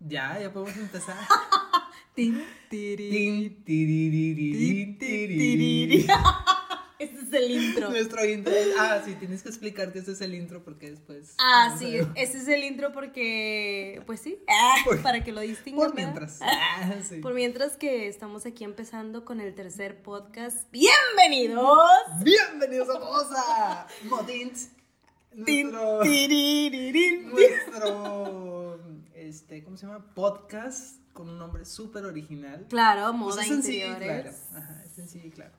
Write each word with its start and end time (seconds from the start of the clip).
Ya, 0.00 0.38
ya 0.40 0.52
podemos 0.52 0.76
empezar. 0.76 1.16
Tin, 2.14 2.42
tiri, 2.68 3.10
Tin, 3.10 3.64
tiriri. 4.98 4.98
Este 6.98 7.16
es 7.20 7.32
el 7.32 7.50
intro. 7.52 7.90
Nuestro 7.90 8.24
intro. 8.24 8.52
Ah, 8.76 9.00
sí, 9.04 9.14
tienes 9.14 9.44
que 9.44 9.50
explicar 9.50 9.92
que 9.92 10.00
este 10.00 10.10
es 10.10 10.20
el 10.20 10.34
intro 10.34 10.64
porque 10.64 10.90
después. 10.90 11.36
Ah, 11.38 11.68
no 11.72 11.78
sí, 11.78 11.96
este 12.16 12.38
es 12.38 12.48
el 12.48 12.64
intro 12.64 12.90
porque, 12.92 14.02
pues 14.04 14.18
sí, 14.18 14.36
Por- 14.84 15.00
para 15.00 15.22
que 15.22 15.30
lo 15.30 15.40
distingan. 15.40 15.78
Por 15.90 15.94
mientras. 15.94 16.40
Ah, 16.42 16.94
sí. 17.08 17.20
Por 17.20 17.34
mientras 17.34 17.76
que 17.76 18.08
estamos 18.08 18.46
aquí 18.46 18.64
empezando 18.64 19.24
con 19.24 19.40
el 19.40 19.54
tercer 19.54 20.02
podcast. 20.02 20.68
¡Bienvenidos! 20.72 21.78
Bienvenidos 22.24 22.88
a 22.88 22.98
Moza. 22.98 23.86
Modins. 24.02 24.70
Tin, 25.46 25.70
Nuestro. 25.70 26.00
tiriririn. 26.02 27.28
Nuestro. 27.30 28.57
Este, 29.28 29.62
¿cómo 29.62 29.76
se 29.76 29.84
llama? 29.86 30.14
Podcast 30.14 30.96
con 31.12 31.28
un 31.28 31.38
nombre 31.38 31.66
súper 31.66 32.06
original. 32.06 32.64
Claro, 32.70 33.08
Pues 33.10 33.14
moda 33.14 33.42
es 33.42 33.48
sencillo 33.48 33.92
y 33.92 33.96
claro. 33.96 34.30
Ajá, 34.56 34.82
es 34.86 34.92
sencillo 34.92 35.26
y 35.26 35.30
claro. 35.30 35.52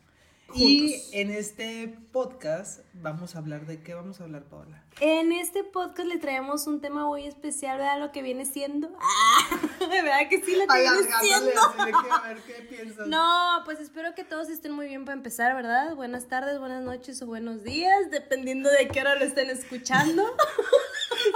Juntos. 0.48 0.64
Y 0.64 1.10
en 1.14 1.30
este 1.30 1.96
podcast 2.12 2.80
vamos 2.96 3.36
a 3.36 3.38
hablar 3.38 3.68
de 3.68 3.84
qué 3.84 3.94
vamos 3.94 4.20
a 4.20 4.24
hablar, 4.24 4.46
Paola. 4.46 4.84
En 5.02 5.32
este 5.32 5.64
podcast 5.64 6.08
le 6.08 6.18
traemos 6.18 6.66
un 6.66 6.82
tema 6.82 7.06
muy 7.06 7.28
especial, 7.28 7.78
¿verdad? 7.78 8.00
Lo 8.00 8.12
que 8.12 8.24
viene 8.24 8.46
siendo. 8.46 8.90
Ah, 9.02 9.88
¿Verdad 9.88 10.30
que 10.30 10.44
sí 10.44 10.56
lo 10.56 10.68
que 10.68 10.80
viene 10.80 10.98
siendo? 11.22 11.86
de 11.86 11.92
que, 11.92 12.12
a 12.12 12.28
ver 12.28 12.42
qué 12.42 12.54
piensas. 12.64 13.08
No, 13.08 13.62
pues 13.66 13.80
espero 13.80 14.14
que 14.16 14.24
todos 14.24 14.50
estén 14.50 14.72
muy 14.72 14.88
bien 14.88 15.06
para 15.06 15.16
empezar, 15.16 15.56
¿verdad? 15.56 15.96
Buenas 15.96 16.28
tardes, 16.28 16.60
buenas 16.60 16.84
noches 16.84 17.22
o 17.22 17.28
buenos 17.28 17.64
días, 17.64 18.12
dependiendo 18.12 18.70
de 18.70 18.88
qué 18.88 19.02
hora 19.02 19.16
lo 19.16 19.26
estén 19.26 19.52
escuchando. 19.52 20.24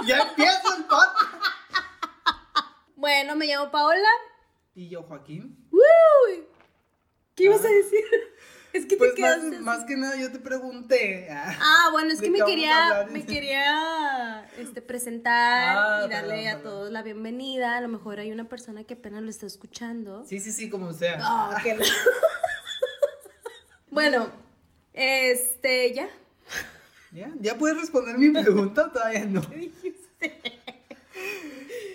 Ya 0.06 0.18
empieza 0.18 0.76
el 0.78 0.84
podcast. 0.84 1.53
Bueno, 3.04 3.36
me 3.36 3.44
llamo 3.44 3.70
Paola. 3.70 4.08
Y 4.74 4.88
yo, 4.88 5.02
Joaquín. 5.02 5.68
Uy, 5.70 6.44
¿Qué 7.34 7.44
ibas 7.44 7.60
Ah. 7.62 7.68
a 7.68 7.70
decir? 7.70 8.00
Es 8.72 8.86
que 8.86 8.96
Pues 8.96 9.14
te 9.14 9.20
más, 9.20 9.34
quedaste. 9.36 9.56
así. 9.56 9.64
más 9.64 9.84
que 9.84 9.96
nada 9.98 10.16
yo 10.16 10.32
te 10.32 10.38
pregunté. 10.38 11.28
ah, 11.30 11.54
Ah, 11.60 11.88
bueno, 11.92 12.12
es 12.12 12.18
¿De 12.20 12.24
que 12.24 12.30
me 12.30 12.42
quería, 12.46 13.06
me 13.10 13.26
quería 13.26 14.48
este, 14.56 14.80
presentar 14.80 15.76
Ah, 15.76 16.02
y 16.06 16.08
darle 16.08 16.30
perdón, 16.30 16.46
a 16.48 16.56
perdón. 16.56 16.62
todos 16.72 16.90
la 16.92 17.02
bienvenida. 17.02 17.76
A 17.76 17.82
lo 17.82 17.88
mejor 17.88 18.20
hay 18.20 18.32
una 18.32 18.48
persona 18.48 18.84
que 18.84 18.94
apenas 18.94 19.22
lo 19.22 19.28
está 19.28 19.44
escuchando. 19.44 20.24
Sí, 20.26 20.40
sí, 20.40 20.50
sí, 20.50 20.70
como 20.70 20.94
sea. 20.94 21.18
Ah, 21.20 21.60
qué 21.62 21.74
la- 21.76 21.84
bueno, 23.90 24.30
este, 24.94 25.92
ya. 25.92 26.08
¿Ya? 27.12 27.30
¿Ya 27.38 27.58
puedes 27.58 27.78
responder 27.78 28.16
mi 28.16 28.30
pregunta? 28.30 28.90
Todavía 28.90 29.26
no. 29.26 29.42
¿Qué 29.50 29.56
dijiste? 29.56 30.53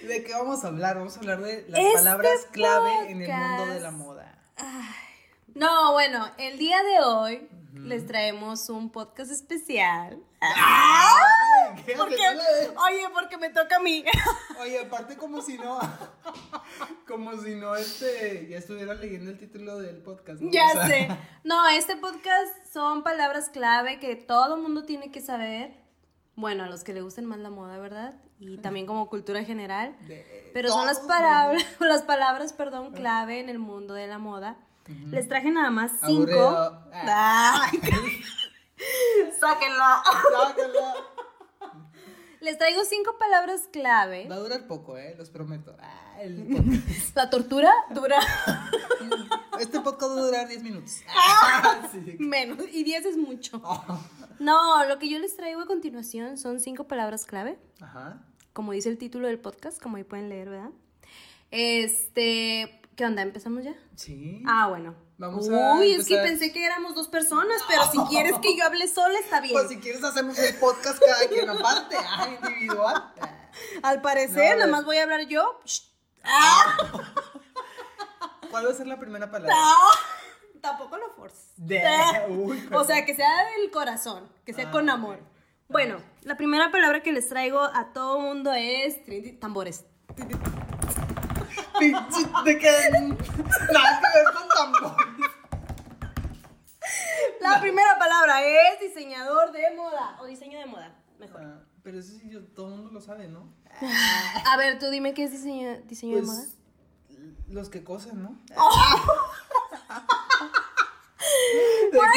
¿De 0.09 0.23
qué 0.23 0.33
vamos 0.33 0.63
a 0.63 0.69
hablar? 0.69 0.97
Vamos 0.97 1.15
a 1.17 1.19
hablar 1.19 1.39
de 1.41 1.65
las 1.69 1.79
Este 1.79 1.93
palabras 1.93 2.47
clave 2.52 3.11
en 3.11 3.21
el 3.21 3.31
mundo 3.31 3.65
de 3.67 3.79
la 3.79 3.91
moda. 3.91 4.35
No, 5.53 5.91
bueno, 5.93 6.31
el 6.39 6.57
día 6.57 6.81
de 6.81 6.99
hoy 7.05 7.47
les 7.75 8.07
traemos 8.07 8.69
un 8.69 8.89
podcast 8.91 9.30
especial. 9.31 10.19
Ay, 10.41 11.83
¿qué? 11.85 11.93
Porque, 11.95 12.15
¿Qué 12.15 12.23
tal 12.23 12.37
la 12.37 12.43
de- 12.43 12.69
oye, 12.69 13.03
porque 13.13 13.37
me 13.37 13.52
toca 13.52 13.75
a 13.75 13.80
mí. 13.80 14.03
Oye, 14.59 14.80
aparte 14.80 15.15
como 15.15 15.41
si 15.43 15.57
no, 15.59 15.80
como 17.07 17.39
si 17.41 17.53
no 17.55 17.75
este, 17.75 18.47
ya 18.49 18.57
estuviera 18.57 18.95
leyendo 18.95 19.30
el 19.30 19.37
título 19.37 19.77
del 19.77 19.97
podcast. 20.02 20.41
¿no? 20.41 20.52
Ya 20.52 20.65
O 20.69 20.71
sea, 20.71 20.87
sé. 20.87 21.07
No, 21.43 21.67
este 21.69 21.95
podcast 21.97 22.52
son 22.73 23.03
palabras 23.03 23.49
clave 23.49 23.99
que 23.99 24.15
todo 24.15 24.57
mundo 24.57 24.85
tiene 24.85 25.11
que 25.11 25.21
saber. 25.21 25.77
Bueno, 26.39 26.63
a 26.63 26.67
los 26.67 26.85
que 26.85 26.93
le 26.93 27.01
gusten 27.01 27.25
más 27.25 27.39
la 27.39 27.49
moda, 27.49 27.77
¿verdad? 27.79 28.13
Y 28.39 28.59
también 28.59 28.85
como 28.85 29.09
cultura 29.09 29.43
general. 29.43 29.93
de 30.07 30.51
Pero 30.53 30.69
son 30.69 30.85
las 30.85 31.01
palabras, 31.01 31.61
las 31.81 32.03
palabras, 32.03 32.53
perdón, 32.53 32.93
clave 32.93 33.41
en 33.41 33.49
el 33.49 33.59
mundo 33.59 33.93
de 33.93 34.07
la 34.07 34.19
moda. 34.19 34.55
Les 35.07 35.27
traje 35.27 35.51
nada 35.51 35.69
más 35.69 35.91
cinco. 36.05 36.39
Ah. 36.93 37.69
Ay, 37.71 37.79
Sáquenla. 39.37 40.02
Sácala. 40.31 40.95
Les 42.39 42.58
traigo 42.58 42.85
cinco 42.85 43.17
palabras 43.19 43.67
clave. 43.73 44.25
Va 44.30 44.35
a 44.35 44.39
durar 44.39 44.65
poco, 44.65 44.97
eh, 44.97 45.15
los 45.17 45.30
prometo. 45.30 45.75
Ah, 45.81 46.21
el. 46.21 46.81
La 47.15 47.30
tortura 47.30 47.73
dura 47.89 48.17
Este 49.59 49.80
podcast 49.81 50.11
va 50.11 50.20
a 50.21 50.25
durar 50.25 50.47
10 50.47 50.64
minutos. 50.64 51.02
Ah, 51.09 51.89
sí. 51.92 52.15
menos 52.20 52.59
y 52.71 52.83
10 52.83 53.05
es 53.05 53.17
mucho. 53.17 53.61
Oh. 53.64 53.99
No, 54.39 54.86
lo 54.86 54.99
que 54.99 55.09
yo 55.09 55.20
les 55.20 55.36
traigo 55.36 55.59
a 55.59 55.65
continuación 55.65 56.37
son 56.37 56.61
cinco 56.61 56.87
palabras 56.87 57.25
clave. 57.25 57.59
Ajá. 57.81 58.21
como 58.53 58.71
dice 58.71 58.87
el 58.87 58.97
título 58.97 59.27
del 59.27 59.37
podcast, 59.37 59.81
como 59.81 59.97
ahí 59.97 60.05
pueden 60.05 60.30
leer, 60.30 60.49
¿verdad? 60.49 60.70
Este, 61.52 62.80
¿qué 62.95 63.05
onda? 63.05 63.21
¿Empezamos 63.21 63.65
ya? 63.65 63.75
Sí. 63.97 64.42
Ah, 64.47 64.70
bueno. 64.70 64.95
Vamos 65.17 65.49
a 65.49 65.76
Uy, 65.76 65.91
es 65.91 66.08
que 66.08 66.15
pensé 66.20 66.53
que 66.53 66.64
éramos 66.64 66.95
dos 66.95 67.09
personas, 67.09 67.61
pero 67.67 67.83
si 67.91 67.97
quieres 68.09 68.36
que 68.41 68.55
yo 68.55 68.64
hable 68.64 68.87
sola, 68.87 69.20
está 69.20 69.41
bien. 69.41 69.52
Pues 69.53 69.67
si 69.67 69.77
quieres 69.80 70.02
hacemos 70.05 70.39
el 70.39 70.55
podcast 70.55 71.03
cada 71.05 71.27
quien 71.27 71.49
aparte, 71.49 71.97
ah, 71.99 72.30
individual. 72.41 73.14
Ah. 73.20 73.49
Al 73.83 74.02
parecer, 74.02 74.53
No, 74.53 74.59
nada 74.59 74.71
más 74.71 74.86
voy 74.86 74.97
a 74.97 75.03
hablar 75.03 75.27
yo. 75.27 75.59
Shh. 75.65 75.81
Ah, 76.23 76.77
¿Cuál 78.49 78.65
va 78.67 78.71
a 78.71 78.73
ser 78.73 78.87
la 78.87 78.99
primera 78.99 79.32
palabra? 79.32 79.55
no. 79.55 79.76
Tampoco 80.61 80.98
lo 80.98 81.10
forces. 81.11 81.54
O 82.73 82.83
sea, 82.83 83.05
que 83.05 83.15
sea 83.15 83.45
del 83.58 83.71
corazón, 83.71 84.30
que 84.45 84.54
sea 84.54 84.67
Ah, 84.67 84.71
con 84.71 84.89
amor. 84.89 85.20
Bueno, 85.70 86.02
la 86.23 86.36
primera 86.36 86.70
palabra 86.71 87.02
que 87.02 87.14
les 87.14 87.30
traigo 87.30 87.61
a 87.61 87.93
todo 87.93 88.20
mundo 88.20 88.52
es 88.54 88.98
tambores. 89.39 89.86
De 90.17 90.27
que 92.59 92.71
nada 93.71 94.02
que 94.02 94.08
ver 94.17 94.33
con 94.33 94.48
tambores. 94.49 95.08
La 97.39 97.59
primera 97.61 97.98
palabra 97.98 98.43
es 98.43 98.80
diseñador 98.82 99.52
de 99.52 99.73
moda 99.76 100.17
o 100.21 100.26
diseño 100.26 100.59
de 100.59 100.65
moda, 100.65 100.93
mejor. 101.20 101.42
Ah, 101.43 101.61
pero 101.83 101.99
eso 101.99 102.11
sí, 102.14 102.30
yo- 102.30 102.43
todo 102.48 102.67
el 102.67 102.73
mundo 102.76 102.92
lo 102.92 103.02
sabe, 103.02 103.27
¿no? 103.27 103.54
A 104.45 104.58
ver, 104.58 104.80
tú 104.80 104.89
dime 104.89 105.14
qué 105.14 105.23
es 105.23 105.32
diseño, 105.32 105.80
diseño 105.86 106.17
de 106.17 106.21
moda. 106.23 106.43
Los 107.49 107.69
que 107.69 107.83
cosen, 107.83 108.21
¿no? 108.23 108.37
Pues, 111.91 112.09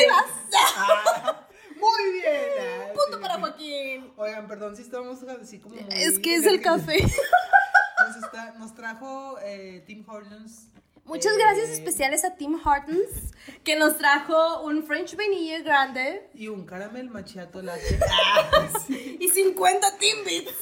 Ah, 0.77 1.47
muy 1.77 2.13
bien. 2.13 2.93
Punto 2.95 3.17
sí. 3.17 3.23
para 3.23 3.39
Joaquín. 3.41 4.13
Oigan, 4.17 4.47
perdón 4.47 4.77
si 4.77 4.83
estamos 4.83 5.23
así 5.25 5.59
como. 5.59 5.75
muy 5.75 5.85
Es 5.91 6.19
que 6.19 6.35
es 6.37 6.47
el 6.47 6.61
café. 6.61 6.99
Nos, 8.07 8.17
está- 8.17 8.53
nos 8.59 8.75
trajo 8.75 9.39
eh, 9.43 9.83
Tim 9.87 10.05
Hortons. 10.09 10.67
Muchas 11.05 11.33
eh, 11.35 11.39
gracias 11.39 11.71
especiales 11.71 12.25
a 12.25 12.37
Tim 12.37 12.59
Hortons, 12.65 13.33
que 13.65 13.77
nos 13.77 13.97
trajo 13.99 14.63
un 14.63 14.85
French 14.85 15.17
Vanilla 15.17 15.61
grande 15.61 16.29
Y 16.35 16.49
un 16.49 16.65
caramel 16.67 17.11
machiato 17.11 17.63
latte. 17.63 17.99
Ah, 18.11 18.69
sí. 18.87 19.19
y 19.21 19.29
50 19.29 19.99
Timbits. 19.99 20.53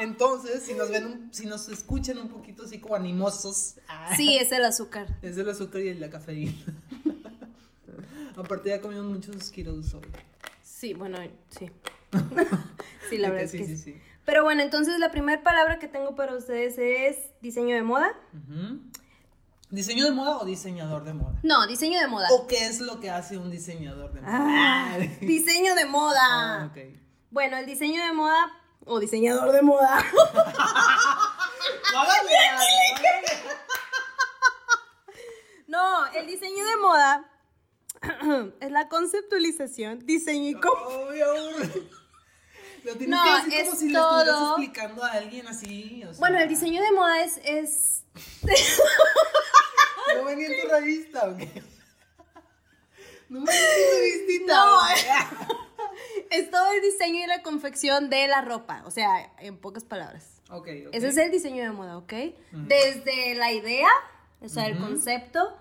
Entonces, 0.00 0.62
si 0.62 0.74
nos 0.74 0.90
ven, 0.90 1.04
un- 1.06 1.34
si 1.34 1.46
nos 1.46 1.68
escuchan 1.68 2.18
un 2.18 2.28
poquito 2.28 2.64
así 2.64 2.78
como 2.78 2.94
animosos, 2.96 3.76
ah, 3.88 4.14
Sí, 4.16 4.36
es 4.36 4.50
el 4.52 4.64
azúcar. 4.64 5.06
es 5.22 5.36
el 5.36 5.48
azúcar 5.48 5.80
y 5.82 5.94
la 5.94 6.10
cafeína. 6.10 6.52
Aparte 8.36 8.70
ya 8.70 8.80
comimos 8.80 9.04
muchos 9.06 9.36
Skittles 9.42 9.92
hoy. 9.94 10.02
Sí, 10.62 10.94
bueno, 10.94 11.18
sí. 11.50 11.70
Sí, 13.10 13.18
la 13.18 13.28
verdad 13.30 13.44
es 13.44 13.50
sí, 13.50 13.58
que 13.58 13.64
sí, 13.66 13.76
sí. 13.76 13.92
sí. 13.94 14.00
Pero 14.24 14.44
bueno, 14.44 14.62
entonces 14.62 14.98
la 15.00 15.10
primera 15.10 15.42
palabra 15.42 15.80
que 15.80 15.88
tengo 15.88 16.14
para 16.14 16.36
ustedes 16.36 16.76
es 16.78 17.16
diseño 17.42 17.74
de 17.74 17.82
moda. 17.82 18.12
¿Diseño 19.70 20.04
de 20.04 20.12
moda 20.12 20.38
o 20.38 20.44
diseñador 20.44 21.02
de 21.04 21.14
moda? 21.14 21.38
No, 21.42 21.66
diseño 21.66 21.98
de 21.98 22.06
moda. 22.06 22.28
¿O 22.32 22.46
qué 22.46 22.66
es 22.66 22.80
lo 22.80 23.00
que 23.00 23.10
hace 23.10 23.36
un 23.36 23.50
diseñador 23.50 24.12
de 24.12 24.20
moda? 24.20 24.32
Ah, 24.32 24.98
diseño 25.20 25.74
de 25.74 25.86
moda. 25.86 26.20
Ah. 26.22 26.72
Bueno, 27.32 27.56
el 27.56 27.66
diseño 27.66 28.04
de 28.04 28.12
moda 28.12 28.46
o 28.86 28.98
diseñador 29.00 29.52
de 29.52 29.62
moda. 29.62 30.04
No 35.66 36.06
el 36.12 36.26
diseño 36.26 36.64
de 36.66 36.76
moda 36.78 37.30
es 38.60 38.70
la 38.72 38.88
conceptualización, 38.88 40.00
diseño 40.04 40.48
y 40.50 40.54
com- 40.54 40.72
Obvio. 40.86 41.26
Lo 42.82 42.96
tienes 42.96 43.08
No, 43.10 43.22
que 43.24 43.30
decir 43.56 43.60
como 43.64 43.72
es 43.74 43.78
si 43.78 43.88
le 43.88 43.98
estuvieras 43.98 44.26
todo- 44.26 44.48
explicando 44.56 45.04
a 45.04 45.12
alguien 45.12 45.46
así. 45.48 46.02
o 46.04 46.08
sea, 46.12 46.18
Bueno, 46.18 46.38
el 46.38 46.48
diseño 46.48 46.82
de 46.82 46.92
moda 46.92 47.20
es, 47.22 47.38
es 47.44 48.04
¿No 50.16 50.24
venía 50.24 50.46
en 50.48 50.60
tu 50.62 50.68
revista 50.74 51.28
o 51.28 51.36
qué? 51.36 51.62
No 53.28 53.44
venía 53.44 53.60
en 53.60 53.84
tu 53.84 53.90
revistita. 53.96 54.56
No. 54.56 54.80
Es 56.30 56.50
todo 56.50 56.72
el 56.72 56.80
diseño 56.82 57.24
y 57.24 57.26
la 57.26 57.42
confección 57.42 58.08
de 58.10 58.26
la 58.28 58.40
ropa, 58.42 58.82
o 58.86 58.90
sea, 58.90 59.32
en 59.40 59.56
pocas 59.58 59.84
palabras. 59.84 60.40
Ok, 60.50 60.68
ok. 60.86 60.94
Ese 60.94 61.08
es 61.08 61.16
el 61.16 61.30
diseño 61.30 61.62
de 61.62 61.70
moda, 61.70 61.98
¿ok? 61.98 62.12
Desde 62.52 63.34
la 63.34 63.52
idea, 63.52 63.88
o 64.40 64.48
sea, 64.48 64.66
el 64.66 64.78
concepto, 64.78 65.56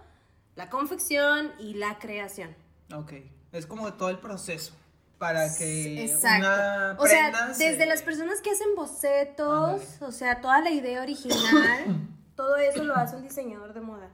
la 0.55 0.69
confección 0.69 1.51
y 1.59 1.73
la 1.75 1.99
creación. 1.99 2.55
Ok. 2.93 3.13
Es 3.51 3.65
como 3.65 3.93
todo 3.93 4.09
el 4.09 4.19
proceso. 4.19 4.73
para 5.17 5.53
que 5.57 6.05
Exacto. 6.05 6.47
una 6.47 6.95
O 6.97 7.05
sea, 7.05 7.53
se- 7.53 7.71
desde 7.71 7.85
las 7.85 8.01
personas 8.03 8.39
que 8.41 8.51
hacen 8.51 8.73
bocetos, 8.75 9.81
o 10.01 10.11
sea, 10.13 10.39
toda 10.39 10.61
la 10.61 10.69
idea 10.71 11.01
original, 11.01 12.07
todo 12.37 12.55
eso 12.55 12.85
lo 12.85 12.95
hace 12.95 13.17
un 13.17 13.23
diseñador 13.23 13.73
de 13.73 13.81
moda. 13.81 14.09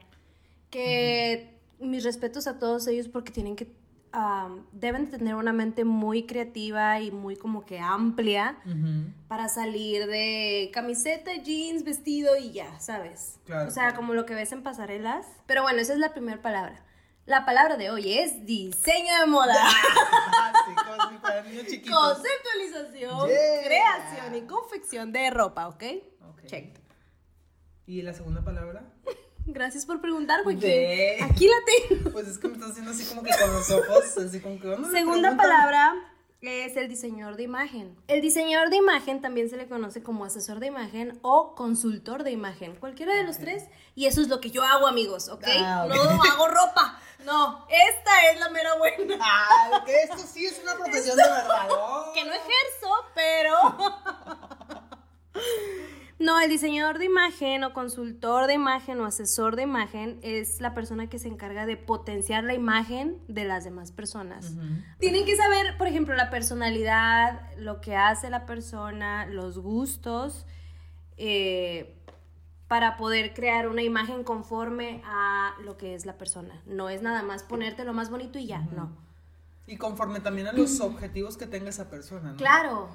Que 0.72 1.60
mis 1.80 2.04
respetos 2.04 2.48
a 2.48 2.58
todos 2.58 2.88
ellos 2.88 3.08
porque 3.08 3.32
tienen 3.32 3.56
que, 3.56 3.68
deben 4.72 5.10
tener 5.10 5.36
una 5.36 5.54
mente 5.54 5.84
muy 5.84 6.26
creativa 6.26 7.00
y 7.00 7.12
muy 7.12 7.36
como 7.36 7.66
que 7.66 7.80
amplia 7.80 8.58
para 9.28 9.50
salir 9.50 10.08
de 10.08 10.70
camiseta, 10.74 11.34
jeans, 11.36 11.84
vestido 11.84 12.36
y 12.38 12.52
ya, 12.52 12.80
¿sabes? 12.80 13.40
Claro. 13.46 13.68
O 13.68 13.72
sea, 13.72 13.94
como 13.96 14.14
lo 14.14 14.26
que 14.26 14.36
ves 14.36 14.52
en 14.52 14.64
pasarelas. 14.64 15.26
Pero 15.46 15.62
bueno, 15.64 15.80
esa 15.80 15.94
es 15.94 16.00
la 16.00 16.14
primera 16.14 16.42
palabra. 16.42 16.84
La 17.26 17.44
palabra 17.44 17.76
de 17.76 17.90
hoy 17.90 18.14
es 18.20 18.46
diseño 18.46 19.20
de 19.20 19.26
moda. 19.26 19.56
Ah, 19.58 20.54
sí, 20.66 21.50
niños 21.50 21.66
chiquitos. 21.68 21.98
Conceptualización, 21.98 23.28
Yeah. 23.30 23.64
creación 23.66 24.36
y 24.36 24.42
confección 24.42 25.12
de 25.12 25.32
ropa, 25.32 25.68
¿ok? 25.68 25.84
Ok. 26.30 26.46
Check. 26.46 26.80
¿Y 27.88 28.02
la 28.04 28.14
segunda 28.14 28.44
palabra? 28.44 28.84
Gracias 29.46 29.86
por 29.86 30.02
preguntar, 30.02 30.44
Joaquín. 30.44 30.62
De- 30.62 31.18
Aquí 31.24 31.48
la 31.48 31.56
tengo. 31.90 32.12
Pues 32.12 32.28
es 32.28 32.38
que 32.38 32.48
me 32.48 32.56
estás 32.56 32.72
haciendo 32.72 32.92
así 32.92 33.06
como 33.06 33.24
que 33.24 33.32
con 33.40 33.54
los 33.54 33.70
ojos, 33.72 34.18
así 34.18 34.40
como 34.40 34.60
que... 34.60 34.68
¿dónde 34.68 34.88
me 34.90 35.00
Segunda 35.00 35.36
palabra 35.38 35.94
es 36.46 36.76
el 36.78 36.88
diseñador 36.88 37.36
de 37.38 37.44
imagen. 37.44 37.96
El 38.08 38.22
diseñador 38.22 38.70
de 38.70 38.78
imagen 38.78 39.22
también 39.22 39.50
se 39.50 39.58
le 39.58 39.68
conoce 39.68 40.04
como 40.04 40.26
asesor 40.26 40.60
de 40.60 40.68
imagen 40.68 41.18
o 41.22 41.56
consultor 41.56 42.24
de 42.24 42.32
imagen, 42.32 42.76
cualquiera 42.76 43.16
de 43.16 43.24
los 43.24 43.38
tres. 43.40 43.64
Y 43.96 44.06
eso 44.06 44.22
es 44.22 44.28
lo 44.28 44.40
que 44.42 44.52
yo 44.52 44.64
hago, 44.64 44.88
amigos, 44.88 45.30
¿ok? 45.30 45.44
Ah, 45.60 45.86
ok. 45.88 45.96
No 45.96 46.24
hago 46.24 46.48
ropa. 46.48 47.00
No, 47.26 47.66
esta 47.70 48.32
es 48.32 48.40
la 48.40 48.50
mera 48.50 48.78
buena. 48.78 49.18
Ah, 49.20 49.84
que 49.86 50.04
esto 50.04 50.18
sí 50.18 50.46
es 50.46 50.60
una 50.62 50.76
profesión 50.76 51.18
de 51.18 51.24
verdad. 51.24 51.68
oh. 51.72 52.12
que 52.14 52.24
no 52.24 52.32
ejerzo, 52.32 52.92
pero... 53.16 53.56
No, 56.26 56.42
el 56.42 56.50
diseñador 56.50 56.98
de 56.98 57.06
imagen 57.06 57.64
o 57.64 57.72
consultor 57.72 58.48
de 58.48 58.56
imagen 58.56 59.00
o 59.00 59.06
asesor 59.06 59.56
de 59.56 59.62
imagen 59.62 60.18
es 60.24 60.60
la 60.60 60.74
persona 60.74 61.08
que 61.08 61.20
se 61.20 61.28
encarga 61.28 61.68
de 61.68 61.78
potenciar 61.78 62.44
la 62.44 62.56
imagen 62.56 63.22
de 63.28 63.46
las 63.46 63.64
demás 63.64 63.92
personas. 63.92 64.56
Tienen 64.98 65.26
que 65.26 65.36
saber, 65.36 65.78
por 65.78 65.86
ejemplo, 65.86 66.16
la 66.16 66.32
personalidad, 66.32 67.56
lo 67.58 67.80
que 67.80 67.96
hace 67.96 68.32
la 68.32 68.48
persona, 68.48 69.28
los 69.28 69.60
gustos, 69.60 70.48
eh, 71.18 71.96
para 72.68 72.98
poder 72.98 73.36
crear 73.36 73.68
una 73.68 73.84
imagen 73.84 74.24
conforme 74.24 75.04
a 75.06 75.54
lo 75.64 75.78
que 75.78 75.94
es 75.94 76.08
la 76.08 76.18
persona. 76.18 76.60
No 76.66 76.90
es 76.90 77.04
nada 77.04 77.22
más 77.22 77.44
ponerte 77.44 77.86
lo 77.86 77.94
más 77.94 78.10
bonito 78.10 78.40
y 78.40 78.48
ya, 78.48 78.62
no. 78.76 78.98
Y 79.68 79.78
conforme 79.78 80.22
también 80.22 80.48
a 80.48 80.54
los 80.54 80.82
objetivos 80.82 81.38
que 81.38 81.46
tenga 81.46 81.70
esa 81.70 81.88
persona, 81.88 82.32
¿no? 82.32 82.38
Claro, 82.38 82.90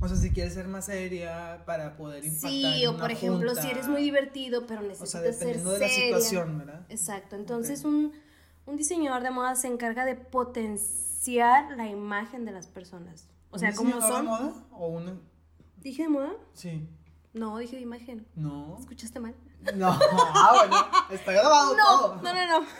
O 0.00 0.06
sea, 0.08 0.16
si 0.16 0.30
quieres 0.32 0.54
ser 0.54 0.68
más 0.68 0.86
seria 0.86 1.62
para 1.66 1.96
poder 1.96 2.24
impactar 2.24 2.50
Sí, 2.50 2.82
en 2.82 2.88
o 2.88 2.90
una 2.92 3.00
por 3.00 3.10
ejemplo, 3.10 3.48
junta. 3.48 3.62
si 3.62 3.70
eres 3.70 3.88
muy 3.88 4.02
divertido, 4.02 4.66
pero 4.66 4.80
O 4.80 4.84
necesitas 4.84 5.10
sea, 5.10 5.20
ser 5.22 5.32
dependiendo 5.32 5.72
de 5.72 5.78
la 5.80 5.88
seria. 5.88 6.04
situación, 6.20 6.58
¿verdad? 6.58 6.86
Exacto. 6.88 7.36
Entonces, 7.36 7.84
un, 7.84 8.12
un 8.66 8.76
diseñador 8.76 9.22
de 9.22 9.30
moda 9.30 9.54
se 9.56 9.66
encarga 9.66 10.04
de 10.04 10.14
potenciar 10.14 11.72
la 11.76 11.88
imagen 11.88 12.44
de 12.44 12.52
las 12.52 12.68
personas. 12.68 13.26
O 13.50 13.58
sea, 13.58 13.70
¿Un 13.70 13.76
como 13.76 14.00
son. 14.00 14.24
de 14.24 14.30
moda 14.30 14.52
o 14.72 14.86
una...? 14.88 15.16
¿Dije 15.78 16.02
de 16.04 16.08
moda? 16.08 16.32
Sí. 16.54 16.88
No, 17.32 17.58
dije 17.58 17.76
de 17.76 17.82
imagen. 17.82 18.26
No. 18.36 18.76
¿Escuchaste 18.78 19.18
mal? 19.20 19.34
No. 19.74 19.98
Ah, 20.34 20.52
bueno. 20.58 20.76
Está 21.10 21.32
grabado 21.32 21.76
No, 21.76 21.84
todo. 21.84 22.16
no, 22.22 22.34
no, 22.34 22.60
no. 22.60 22.66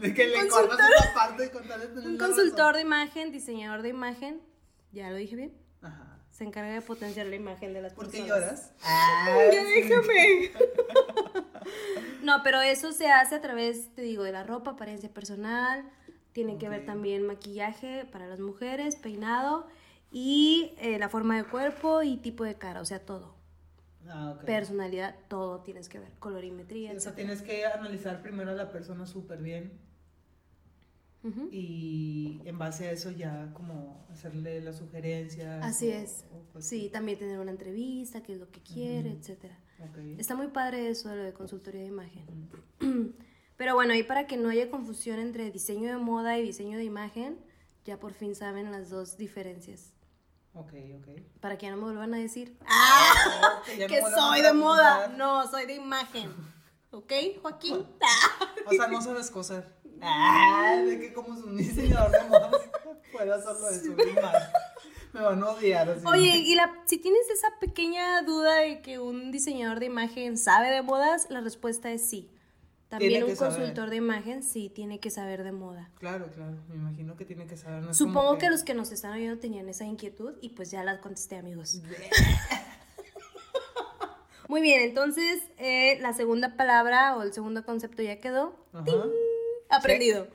De 0.00 0.14
que 0.14 0.26
le 0.26 0.48
cortas 0.48 0.78
esa 0.98 1.14
parte 1.14 1.52
y 1.52 2.06
Un 2.06 2.16
consultor 2.18 2.74
de 2.76 2.80
imagen, 2.80 3.30
diseñador 3.32 3.82
de 3.82 3.90
imagen. 3.90 4.40
¿Ya 4.92 5.10
lo 5.10 5.16
dije 5.16 5.36
bien? 5.36 5.52
Ajá. 5.82 6.18
Se 6.30 6.44
encarga 6.44 6.72
de 6.72 6.80
potenciar 6.82 7.26
la 7.26 7.36
imagen 7.36 7.72
de 7.74 7.82
las 7.82 7.92
¿Por 7.92 8.10
qué 8.10 8.18
personas. 8.22 8.42
lloras? 8.44 8.72
Ah, 8.84 9.38
Ya 9.52 9.62
déjame. 9.64 10.50
No, 12.22 12.42
pero 12.44 12.60
eso 12.60 12.92
se 12.92 13.08
hace 13.10 13.34
a 13.34 13.40
través, 13.40 13.92
te 13.94 14.02
digo, 14.02 14.22
de 14.22 14.30
la 14.32 14.44
ropa, 14.44 14.72
apariencia 14.72 15.08
personal. 15.12 15.84
Tiene 16.32 16.56
que 16.56 16.68
ver 16.68 16.86
también 16.86 17.26
maquillaje 17.26 18.04
para 18.12 18.26
las 18.28 18.38
mujeres, 18.38 18.94
peinado 18.96 19.66
y 20.12 20.72
eh, 20.78 20.98
la 20.98 21.08
forma 21.08 21.36
de 21.36 21.44
cuerpo 21.44 22.02
y 22.02 22.16
tipo 22.18 22.44
de 22.44 22.54
cara, 22.54 22.80
o 22.80 22.84
sea, 22.84 23.00
todo. 23.00 23.34
Ah, 24.08 24.34
ok. 24.36 24.44
Personalidad, 24.44 25.16
todo 25.28 25.60
tienes 25.62 25.88
que 25.88 25.98
ver. 25.98 26.12
Colorimetría, 26.20 26.90
Sí, 26.92 26.96
o 26.96 27.00
sea, 27.00 27.14
tienes 27.14 27.42
que 27.42 27.66
analizar 27.66 28.22
primero 28.22 28.50
a 28.50 28.54
la 28.54 28.70
persona 28.70 29.04
súper 29.06 29.38
bien 29.42 29.72
Ujú. 31.24 31.48
y 31.52 32.40
en 32.44 32.58
base 32.58 32.88
a 32.88 32.90
eso 32.92 33.10
ya 33.12 33.52
como 33.54 34.04
hacerle 34.10 34.60
las 34.60 34.78
sugerencias. 34.78 35.64
Así 35.64 35.88
o- 35.88 35.94
es. 35.94 36.24
o 36.32 36.42
pues- 36.52 36.66
Sí, 36.66 36.88
también 36.92 37.18
tener 37.18 37.38
una 37.38 37.50
entrevista, 37.52 38.22
qué 38.22 38.32
es 38.34 38.38
lo 38.40 38.50
que 38.50 38.60
quiere, 38.60 39.10
Ujú. 39.10 39.18
etcétera. 39.18 39.58
Ok. 39.80 39.98
Está 40.18 40.34
muy 40.34 40.48
padre 40.48 40.88
eso 40.88 41.08
de 41.10 41.16
lo 41.16 41.22
de 41.22 41.32
consultoría 41.32 41.80
de 41.82 41.86
imagen. 41.88 42.50
Pero 43.56 43.74
bueno, 43.74 43.92
ahí 43.92 44.02
para 44.02 44.26
que 44.26 44.36
no 44.36 44.48
haya 44.48 44.70
confusión 44.70 45.18
entre 45.20 45.50
diseño 45.50 45.88
de 45.90 45.96
moda 45.98 46.38
y 46.38 46.42
diseño 46.42 46.76
de 46.78 46.84
imagen, 46.84 47.38
ya 47.84 48.00
por 48.00 48.12
fin 48.14 48.34
saben 48.34 48.72
las 48.72 48.90
dos 48.90 49.16
diferencias. 49.16 49.92
Ok, 50.54 50.72
ok. 50.98 51.20
Para 51.40 51.56
que 51.56 51.66
ya 51.66 51.70
no 51.72 51.76
me 51.78 51.84
vuelvan 51.84 52.12
a 52.14 52.18
decir 52.18 52.56
Ah, 52.66 53.62
que 53.88 53.98
a 54.00 54.10
soy 54.10 54.42
de 54.42 54.52
moda. 54.52 55.08
No, 55.16 55.48
soy 55.48 55.66
de 55.66 55.74
imagen. 55.76 56.30
¿Ok, 56.90 57.12
Joaquín? 57.40 57.86
O 58.66 58.70
sea, 58.70 58.86
no 58.86 59.00
sabes 59.02 59.28
coser. 59.30 59.66
Ah, 60.04 60.82
de 60.84 60.98
que 60.98 61.12
como 61.12 61.28
un 61.28 61.56
diseñador 61.56 62.10
de 62.10 62.28
modas 62.28 62.50
pueda 63.12 63.36
hacerlo 63.36 63.96
bien 63.96 64.14
mal. 64.16 64.34
Me 65.12 65.20
van 65.20 65.42
a 65.42 65.50
odiar 65.50 65.88
así. 65.88 66.04
Oye, 66.06 66.36
y 66.38 66.54
la, 66.54 66.72
si 66.86 66.98
tienes 66.98 67.28
esa 67.30 67.48
pequeña 67.60 68.22
duda 68.22 68.56
de 68.56 68.80
que 68.80 68.98
un 68.98 69.30
diseñador 69.30 69.78
de 69.78 69.86
imagen 69.86 70.38
sabe 70.38 70.70
de 70.70 70.82
modas, 70.82 71.26
la 71.30 71.40
respuesta 71.40 71.92
es 71.92 72.08
sí. 72.08 72.30
También 72.88 73.24
un 73.24 73.36
saber. 73.36 73.54
consultor 73.54 73.90
de 73.90 73.96
imagen 73.96 74.42
sí 74.42 74.68
tiene 74.68 75.00
que 75.00 75.10
saber 75.10 75.44
de 75.44 75.52
moda. 75.52 75.90
Claro, 75.98 76.26
claro. 76.34 76.56
Me 76.68 76.74
imagino 76.74 77.16
que 77.16 77.24
tiene 77.24 77.46
que 77.46 77.56
saber. 77.56 77.82
no 77.82 77.94
Supongo 77.94 78.36
que... 78.38 78.50
los 78.50 78.64
que 78.64 78.74
nos 78.74 78.90
están 78.90 79.12
oyendo 79.12 79.38
tenían 79.38 79.68
esa 79.68 79.84
inquietud 79.84 80.34
y 80.42 80.50
pues 80.50 80.70
ya 80.70 80.82
la 80.84 81.00
contesté, 81.00 81.36
amigos. 81.36 81.80
Muy 84.48 84.60
bien, 84.60 84.82
entonces 84.82 85.40
eh, 85.56 85.98
la 86.00 86.12
segunda 86.12 86.56
palabra 86.56 87.16
o 87.16 87.22
el 87.22 87.32
segundo 87.32 87.64
concepto 87.64 88.02
ya 88.02 88.20
quedó 88.20 88.54
Ajá. 88.74 88.84
Aprendido. 89.76 90.28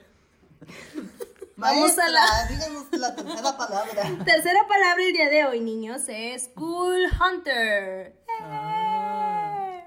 Vamos 1.56 1.98
a 1.98 2.08
la- 2.08 2.46
díganos 2.48 2.86
la 2.92 3.14
tercera 3.16 3.56
palabra. 3.56 4.02
Tercera 4.24 4.66
palabra 4.68 5.02
el 5.04 5.12
día 5.12 5.28
de 5.28 5.44
hoy, 5.44 5.60
niños, 5.60 6.02
es 6.08 6.48
Cool 6.54 7.06
Hunter. 7.20 8.16
Ah. 8.40 9.80
¡Eh! 9.82 9.84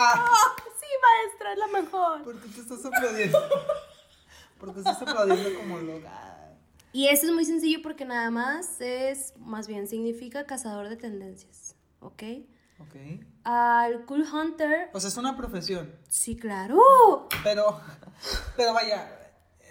Ah. 0.00 0.26
Sí, 0.80 0.86
maestra, 1.02 1.52
es 1.52 1.58
la 1.58 1.66
mejor. 1.68 2.22
¿Por 2.24 2.40
qué 2.40 2.48
te 2.48 2.60
estás 2.60 2.84
aplaudiendo? 2.84 3.38
Porque 4.58 4.78
estás 4.80 5.00
aplaudiendo 5.02 5.56
como 5.58 5.78
loca. 5.78 6.24
Y 6.92 7.08
esto 7.08 7.26
es 7.26 7.32
muy 7.32 7.44
sencillo 7.44 7.80
porque 7.82 8.04
nada 8.04 8.30
más 8.30 8.80
es, 8.80 9.34
más 9.36 9.68
bien 9.68 9.86
significa 9.86 10.46
cazador 10.46 10.88
de 10.88 10.96
tendencias, 10.96 11.76
¿ok? 12.00 12.22
Ok. 12.80 12.94
Al 13.50 14.04
Cool 14.04 14.26
Hunter, 14.30 14.90
O 14.92 15.00
sea, 15.00 15.08
es 15.08 15.16
una 15.16 15.34
profesión. 15.34 15.90
sí, 16.06 16.36
claro. 16.36 16.78
Pero, 17.42 17.80
pero 18.58 18.74
vaya. 18.74 19.10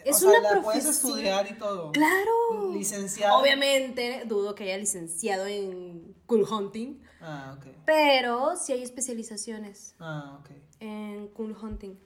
Es 0.03 0.15
o 0.15 0.19
sea, 0.31 0.39
una 0.39 0.55
la 0.55 0.61
puedes 0.63 0.85
estudiar 0.85 1.45
y 1.51 1.53
todo. 1.59 1.91
Claro. 1.91 2.71
Licenciado. 2.73 3.37
Obviamente, 3.39 4.23
dudo 4.25 4.55
que 4.55 4.63
haya 4.63 4.77
licenciado 4.77 5.45
en 5.45 6.15
Cool 6.25 6.43
Hunting, 6.51 7.03
Ah, 7.21 7.55
ok. 7.57 7.65
pero 7.85 8.55
sí 8.55 8.73
hay 8.73 8.81
especializaciones 8.81 9.93
Ah, 9.99 10.39
ok. 10.39 10.49
en 10.79 11.27
Cool 11.29 11.55
Hunting. 11.61 11.99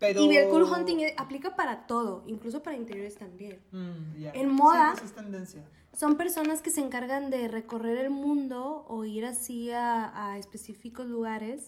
Pero. 0.00 0.22
Y 0.22 0.36
el 0.36 0.48
Cool 0.48 0.64
Hunting 0.64 0.98
aplica 1.16 1.54
para 1.54 1.86
todo, 1.86 2.24
incluso 2.26 2.62
para 2.62 2.76
interiores 2.76 3.16
también. 3.16 3.60
Mm. 3.70 4.24
En 4.34 4.50
moda- 4.50 4.94
Sí, 4.94 5.00
pues 5.02 5.10
es 5.10 5.16
tendencia. 5.16 5.62
Son 5.96 6.16
personas 6.16 6.62
que 6.62 6.70
se 6.70 6.80
encargan 6.80 7.30
de 7.30 7.46
recorrer 7.48 7.98
el 7.98 8.10
mundo 8.10 8.84
o 8.88 9.04
ir 9.04 9.26
así 9.26 9.70
a, 9.70 10.10
a 10.32 10.38
específicos 10.38 11.06
lugares 11.06 11.66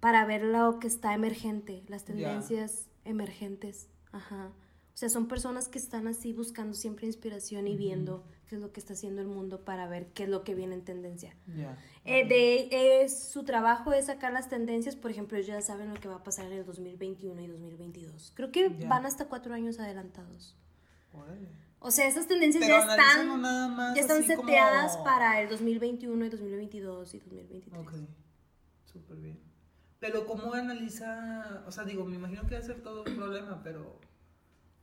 para 0.00 0.24
ver 0.24 0.42
lo 0.44 0.78
que 0.78 0.86
está 0.86 1.12
emergente, 1.14 1.82
las 1.88 2.04
tendencias 2.04 2.88
emergentes. 3.04 3.88
Ajá. 4.12 4.50
O 4.96 4.98
sea, 4.98 5.10
son 5.10 5.28
personas 5.28 5.68
que 5.68 5.78
están 5.78 6.06
así 6.06 6.32
buscando 6.32 6.72
siempre 6.72 7.06
inspiración 7.06 7.68
y 7.68 7.76
viendo 7.76 8.24
qué 8.48 8.54
es 8.54 8.62
lo 8.62 8.72
que 8.72 8.80
está 8.80 8.94
haciendo 8.94 9.20
el 9.20 9.26
mundo 9.28 9.62
para 9.62 9.86
ver 9.86 10.06
qué 10.14 10.22
es 10.22 10.30
lo 10.30 10.42
que 10.42 10.54
viene 10.54 10.74
en 10.74 10.86
tendencia. 10.86 11.36
Eh, 12.06 12.26
de, 12.26 13.02
es- 13.04 13.28
su 13.28 13.44
trabajo 13.44 13.92
es 13.92 14.06
sacar 14.06 14.32
las 14.32 14.48
tendencias, 14.48 14.96
por 14.96 15.10
ejemplo, 15.10 15.36
ellos 15.36 15.48
ya 15.48 15.60
saben 15.60 15.90
lo 15.92 16.00
que 16.00 16.08
va 16.08 16.14
a 16.14 16.22
pasar 16.24 16.46
en 16.46 16.52
el 16.54 16.64
2021 16.64 17.42
y 17.42 17.46
2022. 17.46 18.32
Creo 18.34 18.50
que 18.50 18.70
van 18.88 19.04
hasta 19.04 19.26
cuatro 19.26 19.52
años 19.52 19.78
adelantados. 19.80 20.56
O 21.78 21.90
sea, 21.90 22.08
esas 22.08 22.26
tendencias 22.26 22.64
Pero 22.64 22.78
ya 22.78 22.80
están, 22.96 23.42
ya 23.94 24.00
están 24.00 24.22
como- 24.24 24.48
seteadas 24.48 24.96
para 25.04 25.42
el 25.42 25.50
2021 25.50 26.24
y 26.24 26.28
2022 26.30 27.12
y 27.14 27.18
2023. 27.18 27.78
Ok. 27.80 27.92
Súper 28.90 29.18
bien. 29.18 29.38
Pero, 30.00 30.26
¿cómo 30.26 30.54
analiza? 30.54 31.64
O 31.66 31.70
sea, 31.70 31.84
digo, 31.84 32.06
me 32.06 32.16
imagino 32.16 32.46
que 32.46 32.54
va 32.54 32.60
a 32.60 32.64
ser 32.64 32.80
todo 32.82 33.04
un 33.06 33.14
problema, 33.14 33.60
pero. 33.62 34.00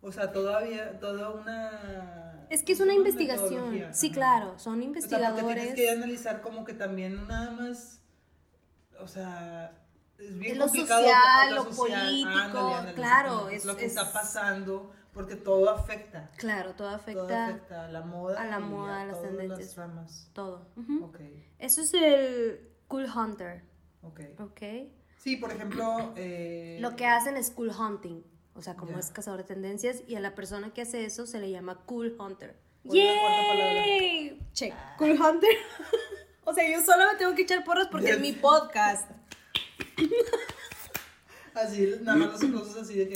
O 0.03 0.11
sea, 0.11 0.31
todavía, 0.31 0.99
toda 0.99 1.29
una... 1.31 2.45
Es 2.49 2.61
que 2.63 2.73
es 2.73 2.79
una 2.81 2.93
investigación. 2.93 3.73
Sí, 3.93 4.07
ajá. 4.07 4.13
claro, 4.13 4.59
son 4.59 4.73
O 4.73 4.77
sea, 4.77 4.83
investigadores. 4.83 5.45
tienes 5.55 5.73
que 5.75 5.89
analizar 5.89 6.41
como 6.41 6.65
que 6.65 6.73
también 6.73 7.25
nada 7.27 7.51
más, 7.51 8.01
o 8.99 9.07
sea, 9.07 9.71
es 10.19 10.37
bien 10.37 10.59
lo 10.59 10.65
complicado. 10.65 11.01
social, 11.01 11.55
lo 11.55 11.63
lo 11.63 11.73
social, 11.73 12.01
político, 12.07 12.29
ándale, 12.37 12.73
ándale, 12.75 12.93
claro, 12.95 13.49
es- 13.49 13.65
lo 13.65 13.75
que 13.77 13.85
es- 13.85 13.95
está 13.95 14.11
pasando, 14.13 14.91
porque 15.13 15.35
todo 15.35 15.69
afecta. 15.69 16.29
Claro, 16.37 16.73
todo 16.75 16.87
Todo 16.89 16.95
afecta 16.97 17.45
afecta 17.47 17.85
a 17.85 17.87
la 17.89 18.01
moda. 18.01 18.41
a 18.41 18.45
la 18.45 18.59
moda, 18.59 19.01
a 19.01 19.05
las 19.05 19.21
tendencias. 19.21 19.75
ramas. 19.77 20.29
todo. 20.33 20.67
Ujú. 20.75 21.05
Ok, 21.05 21.19
Eso 21.59 21.81
es 21.81 21.93
el 21.93 22.69
Cool 22.87 23.05
Hunter, 23.15 23.63
ok. 24.03 24.19
¿ok? 24.39 24.61
Sí, 25.17 25.37
por 25.37 25.51
ejemplo, 25.51 26.11
eh, 26.17 26.77
Lo 26.81 26.95
que 26.97 27.05
hacen 27.07 27.37
es 27.37 27.49
Cool 27.51 27.71
Hunting, 27.71 28.21
o 28.55 28.61
sea, 28.61 28.75
como 28.75 28.97
es 28.99 29.09
cazador 29.11 29.39
de 29.39 29.45
tendencias, 29.45 30.03
y 30.07 30.15
a 30.15 30.19
la 30.19 30.35
persona 30.35 30.73
que 30.73 30.81
hace 30.81 31.05
eso 31.05 31.25
se 31.25 31.39
le 31.39 31.49
llama 31.49 31.79
Cool 31.85 32.15
Hunter. 32.19 32.55
¡Yay! 32.83 34.39
Check. 34.53 34.73
Cool 34.97 35.11
Hunter. 35.11 35.49
o 36.43 36.53
sea, 36.53 36.69
yo 36.69 36.83
solo 36.83 37.05
me 37.11 37.15
tengo 37.17 37.33
que 37.33 37.43
echar 37.43 37.63
porras 37.63 37.87
porque 37.89 38.11
es 38.11 38.19
mi 38.19 38.33
podcast. 38.33 39.09
Así, 41.53 41.95
nada 42.01 42.17
más 42.17 42.31
los 42.31 42.43
aplausos 42.43 42.77
así 42.77 42.97
de 42.97 43.09
que. 43.09 43.15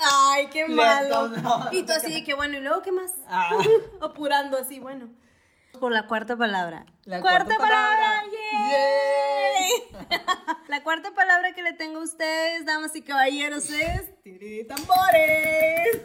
Ay, 0.00 0.46
qué 0.48 0.66
Lento, 0.66 0.74
malo. 0.74 1.28
no. 1.28 1.68
Y 1.70 1.82
tú 1.82 1.92
así 1.92 2.10
de 2.10 2.24
que 2.24 2.32
bueno, 2.34 2.56
¿y 2.56 2.60
luego 2.60 2.80
qué 2.80 2.92
más? 2.92 3.12
Ah. 3.28 3.58
Apurando 4.00 4.56
así, 4.56 4.80
bueno. 4.80 5.10
Por 5.78 5.92
la 5.92 6.06
cuarta 6.06 6.34
palabra. 6.36 6.86
La 7.04 7.20
cuarta, 7.20 7.44
cuarta 7.44 7.58
palabra. 7.58 7.96
palabra. 7.96 8.30
¡Yay! 8.70 9.21
la 10.68 10.82
cuarta 10.82 11.12
palabra 11.14 11.54
que 11.54 11.62
le 11.62 11.72
tengo 11.72 12.00
a 12.00 12.04
ustedes, 12.04 12.64
damas 12.64 12.94
y 12.96 13.02
caballeros, 13.02 13.70
es 13.70 14.12
tambores. 14.66 16.02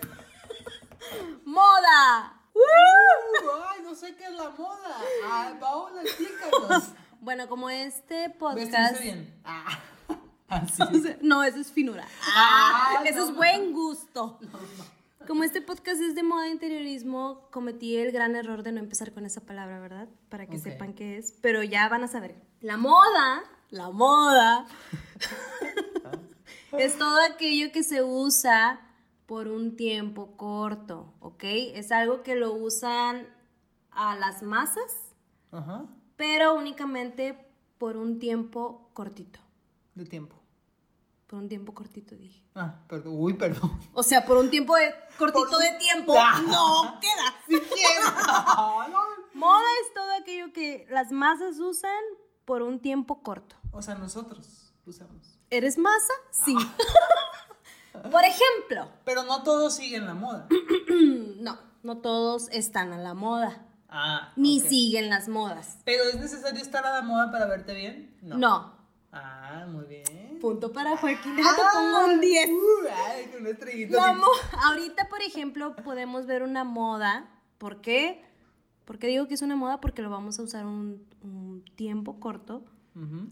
Moda. 1.45 2.33
Uh, 2.53 3.49
ay, 3.69 3.81
no 3.83 3.93
sé 3.95 4.15
qué 4.15 4.25
es 4.25 4.33
la 4.33 4.49
moda. 4.49 4.97
Ay, 5.29 5.55
Paola, 5.59 6.01
explícanos. 6.01 6.83
Bueno, 7.19 7.49
como 7.49 7.69
este 7.69 8.29
podcast. 8.29 9.01
Bien. 9.01 9.33
Ah, 9.43 9.79
así. 10.47 10.81
O 10.81 11.01
sea, 11.01 11.17
no, 11.21 11.43
eso 11.43 11.59
es 11.59 11.71
finura. 11.71 12.07
Ah, 12.35 13.01
eso 13.05 13.17
no, 13.17 13.25
es 13.25 13.35
buen 13.35 13.73
gusto. 13.73 14.39
Como 15.25 15.43
este 15.43 15.61
podcast 15.61 15.99
es 15.99 16.15
de 16.15 16.23
moda 16.23 16.47
e 16.47 16.51
interiorismo, 16.51 17.49
cometí 17.51 17.97
el 17.97 18.11
gran 18.13 18.35
error 18.35 18.63
de 18.63 18.71
no 18.71 18.79
empezar 18.79 19.11
con 19.11 19.25
esa 19.25 19.41
palabra, 19.41 19.79
¿verdad? 19.79 20.07
Para 20.29 20.45
que 20.45 20.57
sepan 20.57 20.93
qué 20.93 21.17
es. 21.17 21.33
Pero 21.41 21.63
ya 21.63 21.89
van 21.89 22.03
a 22.03 22.07
saber. 22.07 22.35
La 22.61 22.77
moda, 22.77 23.43
la 23.69 23.89
moda, 23.89 24.65
es 26.71 26.97
todo 26.97 27.19
aquello 27.25 27.71
que 27.71 27.83
se 27.83 28.03
usa 28.03 28.81
por 29.25 29.47
un 29.47 29.75
tiempo 29.75 30.37
corto, 30.37 31.13
¿ok? 31.19 31.43
Es 31.43 31.91
algo 31.91 32.23
que 32.23 32.35
lo 32.35 32.53
usan 32.53 33.27
a 33.91 34.15
las 34.15 34.41
masas, 34.41 35.15
Ajá. 35.51 35.85
pero 36.15 36.53
únicamente 36.53 37.37
por 37.77 37.97
un 37.97 38.19
tiempo 38.19 38.89
cortito. 38.93 39.39
De 39.95 40.05
tiempo. 40.05 40.35
Por 41.27 41.39
un 41.39 41.49
tiempo 41.49 41.73
cortito, 41.73 42.15
dije. 42.15 42.41
Ah, 42.55 42.79
perdón. 42.87 43.15
Uy, 43.17 43.33
perdón. 43.33 43.77
O 43.93 44.01
sea, 44.01 44.25
por 44.25 44.37
un 44.37 44.49
tiempo 44.49 44.75
de, 44.77 44.93
cortito 45.17 45.57
de 45.57 45.71
tiempo. 45.77 46.15
No, 46.47 46.99
queda. 47.01 47.59
Moda 49.33 49.65
es 49.81 49.93
todo 49.93 50.09
aquello 50.21 50.53
que 50.53 50.87
las 50.89 51.11
masas 51.11 51.59
usan 51.59 51.91
por 52.47 52.61
un 52.61 52.79
tiempo 52.79 53.21
corto. 53.21 53.57
O 53.73 53.81
sea, 53.81 53.95
nosotros 53.95 54.71
usamos. 54.85 55.37
¿Eres 55.49 55.77
masa? 55.77 56.13
Sí. 56.31 56.55
Ah. 57.93 58.03
por 58.09 58.23
ejemplo, 58.23 58.89
Pero 59.03 59.23
no 59.23 59.43
todos 59.43 59.75
siguen 59.75 60.05
la 60.05 60.13
moda. 60.13 60.47
no, 61.41 61.59
no 61.83 61.97
todos 61.97 62.47
están 62.51 62.93
a 62.93 62.97
la 62.97 63.13
moda, 63.13 63.65
Ah. 63.89 64.31
ni 64.37 64.61
siguen 64.61 65.09
las 65.09 65.27
modas. 65.27 65.79
Pero 65.83 66.05
es 66.05 66.15
necesario 66.15 66.61
estar 66.61 66.85
a 66.85 66.93
la 66.93 67.01
moda 67.01 67.31
para 67.33 67.47
verte 67.47 67.73
bien. 67.73 68.17
No. 68.21 68.73
Ah, 69.11 69.65
muy 69.67 69.85
bien. 69.85 70.39
Punto 70.39 70.71
para 70.71 70.95
Joaquín, 70.95 71.35
déjate 71.35 71.61
pongo 71.73 72.05
un 72.05 72.21
10. 72.21 72.49
Uh, 72.49 72.53
ay, 73.09 73.25
con 73.27 73.41
una 73.41 73.49
estrellita. 73.49 74.15
Ahorita, 74.63 75.09
por 75.09 75.21
ejemplo, 75.21 75.75
podemos 75.83 76.25
ver 76.27 76.43
una 76.43 76.63
moda. 76.63 77.29
¿Por 77.57 77.81
qué? 77.81 78.23
¿Por 78.87 78.97
qué 78.99 79.07
digo 79.07 79.27
que 79.27 79.33
es 79.33 79.41
una 79.41 79.57
moda? 79.57 79.81
Porque 79.81 80.01
lo 80.01 80.09
vamos 80.09 80.39
a 80.39 80.43
usar 80.43 80.65
un, 80.65 81.05
un 81.21 81.63
tiempo 81.75 82.19
corto, 82.21 82.63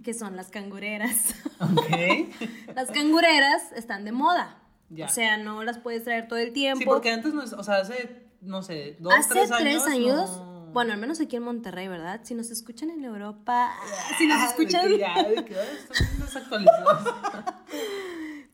que 0.03 0.13
son 0.13 0.35
las 0.35 0.49
cangureras. 0.49 1.33
Ok. 1.59 1.89
Las 2.75 2.91
cangureras 2.91 3.71
están 3.75 4.03
de 4.05 4.11
moda. 4.11 4.59
Ya. 4.89 5.05
O 5.05 5.09
sea, 5.09 5.37
no 5.37 5.63
las 5.63 5.79
puedes 5.79 6.03
traer 6.03 6.27
todo 6.27 6.37
el 6.37 6.51
tiempo. 6.53 6.79
Sí, 6.79 6.85
porque 6.85 7.09
antes 7.11 7.33
no 7.33 7.41
es, 7.41 7.53
o 7.53 7.63
sea, 7.63 7.77
hace, 7.77 8.27
no 8.41 8.61
sé, 8.61 8.97
dos, 8.99 9.13
Hace 9.15 9.29
tres 9.29 9.49
tres 9.57 9.83
años. 9.87 10.19
años, 10.19 10.37
no- 10.37 10.55
bueno, 10.73 10.91
al 10.93 10.99
menos 10.99 11.19
aquí 11.21 11.37
en 11.37 11.43
Monterrey, 11.43 11.87
¿verdad? 11.87 12.19
Si 12.23 12.35
nos 12.35 12.51
escuchan 12.51 12.89
en 12.91 13.03
Europa, 13.05 13.71
si 14.19 14.27
nos 14.27 14.37
Ah, 14.41 14.45
escuchan... 14.49 14.87
que 14.89 14.97
ya, 14.99 15.23
de 15.23 15.35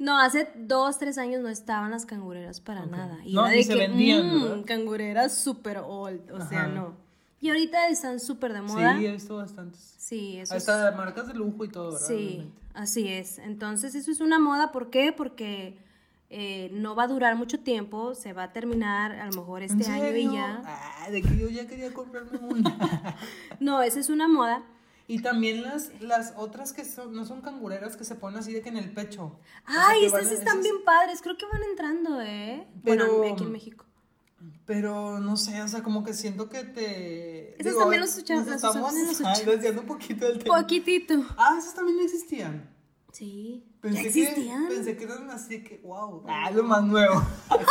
No, 0.02 0.20
hace 0.20 0.48
dos, 0.56 0.98
tres 0.98 1.20
años 1.20 1.42
no 1.44 1.50
estaban 1.50 1.92
las 1.92 2.08
cangureras 2.08 2.60
para 2.60 2.88
nada. 2.88 3.20
Y 3.24 3.36
No, 3.36 3.46
era 3.46 3.56
de 3.56 3.64
se 3.64 3.74
que, 3.74 3.80
vendían, 3.80 4.62
mm, 4.62 4.64
cangureras 4.64 5.32
super 5.38 5.78
old, 5.78 6.22
o 6.32 6.44
sea, 6.48 6.66
no. 6.66 6.96
Y 7.40 7.50
ahorita 7.50 7.88
están 7.88 8.20
súper 8.20 8.52
de 8.54 8.62
moda. 8.64 8.98
Sí, 8.98 9.06
he 9.06 9.12
visto 9.12 9.36
bastantes. 9.38 9.94
Sí, 10.00 10.38
eso 10.40 10.56
es- 10.56 10.68
Hasta 10.68 10.92
marcas 10.98 11.28
de 11.28 11.36
lujo 11.36 11.66
y 11.66 11.70
todo, 11.70 11.92
¿verdad? 11.94 12.08
Sí, 12.08 12.52
así 12.74 13.08
es. 13.08 13.38
Entonces, 13.38 13.94
eso 13.94 14.10
es 14.12 14.22
una 14.22 14.40
moda, 14.40 14.72
¿por 14.72 14.90
qué? 14.90 15.14
Porque 15.14 15.78
eh, 16.32 16.70
no 16.74 16.96
va 16.96 17.04
a 17.04 17.08
durar 17.08 17.36
mucho 17.36 17.60
tiempo, 17.60 18.16
se 18.16 18.34
va 18.34 18.44
a 18.44 18.54
terminar 18.54 19.12
a 19.12 19.26
lo 19.28 19.34
mejor 19.34 19.62
¿En 19.62 19.70
este 19.80 19.92
año 19.92 20.16
y 20.16 20.24
ya. 20.34 20.64
Ah, 20.66 21.10
de 21.12 21.22
que 21.22 21.38
yo 21.38 21.48
ya 21.50 21.68
quería 21.68 21.94
comprarme 21.94 22.40
una. 22.40 23.18
No, 23.60 23.82
esa 23.84 24.00
es 24.00 24.10
una 24.10 24.28
moda. 24.28 24.64
Y 25.14 25.20
también 25.22 25.62
las, 25.64 25.92
las 26.00 26.34
otras 26.38 26.72
que 26.74 26.86
son, 26.86 27.14
no 27.14 27.26
son 27.26 27.42
cangureras 27.42 27.98
que 27.98 28.04
se 28.06 28.16
ponen 28.16 28.40
así 28.40 28.54
de 28.54 28.62
que 28.62 28.70
en 28.70 28.78
el 28.78 28.92
pecho. 28.94 29.24
O 29.68 29.72
sea, 29.72 29.88
Ay, 29.90 30.08
van- 30.10 30.22
están 30.24 30.42
esas- 30.42 30.64
bien 30.64 30.84
padres, 30.86 31.22
creo 31.22 31.38
que 31.38 31.46
van 31.46 31.62
entrando, 31.64 32.22
¿eh? 32.22 32.68
Pero- 32.84 33.18
Bueno, 33.18 33.34
aquí 33.34 33.44
en 33.44 33.52
México. 33.52 33.86
Pero 34.66 35.20
no 35.20 35.36
sé, 35.38 35.62
o 35.62 35.68
sea, 35.68 35.84
como 35.84 36.04
que 36.04 36.14
siento 36.14 36.50
que 36.50 36.64
te. 36.64 37.62
Esas 37.62 37.78
también 37.78 38.02
las 38.02 38.18
escuchamos- 38.18 38.46
nos 38.48 38.56
estamos 38.56 38.96
en 38.96 39.08
los 39.08 39.18
desviando 39.46 39.82
un 39.82 39.88
poquito 39.88 40.26
del 40.26 40.40
tema. 40.40 40.62
Poquitito. 40.62 41.26
Ah, 41.38 41.56
esas 41.60 41.74
también 41.76 41.98
no 41.98 42.04
existían. 42.04 42.70
Sí. 43.12 43.66
Pensé 43.82 43.98
¿Ya 43.98 44.02
que, 44.04 44.08
existían? 44.08 44.68
pensé 44.68 44.96
que 44.98 45.04
eran 45.04 45.30
así 45.30 45.64
que, 45.64 45.82
wow. 45.84 46.24
Ah, 46.28 46.50
lo 46.52 46.64
más 46.64 46.84
nuevo. 46.84 47.22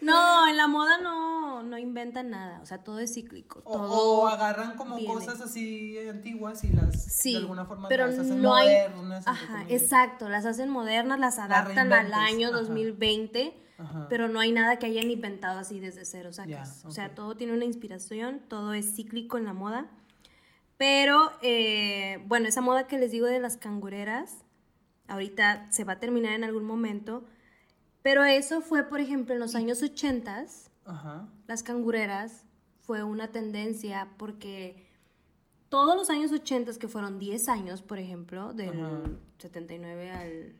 No, 0.00 0.46
en 0.48 0.56
la 0.56 0.68
moda 0.68 0.98
no, 0.98 1.37
no 1.62 1.78
inventan 1.78 2.30
nada. 2.30 2.60
O 2.62 2.66
sea, 2.66 2.78
todo 2.84 2.98
es 3.00 3.14
cíclico. 3.14 3.60
O, 3.64 3.72
Todo 3.76 4.18
o 4.20 4.26
agarran 4.28 4.76
como 4.76 4.96
viene. 4.96 5.12
cosas 5.14 5.40
así 5.40 5.96
antiguas 6.08 6.64
y 6.64 6.68
las 6.68 7.02
Sí, 7.04 7.32
de 7.32 7.38
alguna 7.38 7.64
forma 7.64 7.88
pero 7.88 8.06
las 8.06 8.18
hacen 8.18 8.40
no 8.42 8.54
hay. 8.54 8.68
modernas. 8.68 9.26
Ajá, 9.26 9.64
exacto, 9.68 10.28
las 10.28 10.44
hacen 10.46 10.68
modernas, 10.70 11.18
las 11.18 11.38
adaptan 11.38 11.92
al 11.92 12.12
año 12.12 12.48
ajá. 12.48 12.58
2020, 12.58 13.54
Ajá. 13.78 14.06
pero 14.08 14.28
no 14.28 14.40
hay 14.40 14.52
nada 14.52 14.78
que 14.78 14.86
hayan 14.86 15.10
inventado 15.10 15.58
así 15.58 15.80
desde 15.80 16.04
cero, 16.04 16.32
sacas. 16.32 16.84
O 16.84 16.90
sea, 16.90 17.14
todo 17.14 17.36
tiene 17.36 17.52
una 17.52 17.64
inspiración, 17.64 18.40
todo 18.48 18.74
es 18.74 18.94
cíclico 18.94 19.38
en 19.38 19.44
la 19.44 19.52
moda. 19.52 19.86
Pero, 20.76 21.32
eh, 21.42 22.22
bueno, 22.26 22.46
esa 22.48 22.60
moda 22.60 22.86
que 22.86 22.98
les 22.98 23.10
digo 23.10 23.26
de 23.26 23.40
las 23.40 23.56
cangureras, 23.56 24.44
ahorita 25.08 25.66
se 25.72 25.82
va 25.84 25.94
a 25.94 25.98
terminar 26.00 26.34
en 26.34 26.44
algún 26.44 26.64
momento, 26.64 27.24
pero 28.02 28.22
eso 28.24 28.60
fue, 28.60 28.84
por 28.84 29.00
ejemplo, 29.00 29.34
en 29.34 29.40
los 29.40 29.56
años 29.56 29.82
80 29.82 30.44
Ajá. 30.88 31.28
las 31.46 31.62
cangureras 31.62 32.44
fue 32.80 33.02
una 33.04 33.28
tendencia 33.28 34.08
porque 34.16 34.88
todos 35.68 35.94
los 35.96 36.10
años 36.10 36.32
80, 36.32 36.72
que 36.78 36.88
fueron 36.88 37.18
10 37.18 37.48
años, 37.48 37.82
por 37.82 37.98
ejemplo, 37.98 38.54
del 38.54 38.80
Ajá. 38.82 39.02
79 39.38 40.10
al... 40.10 40.52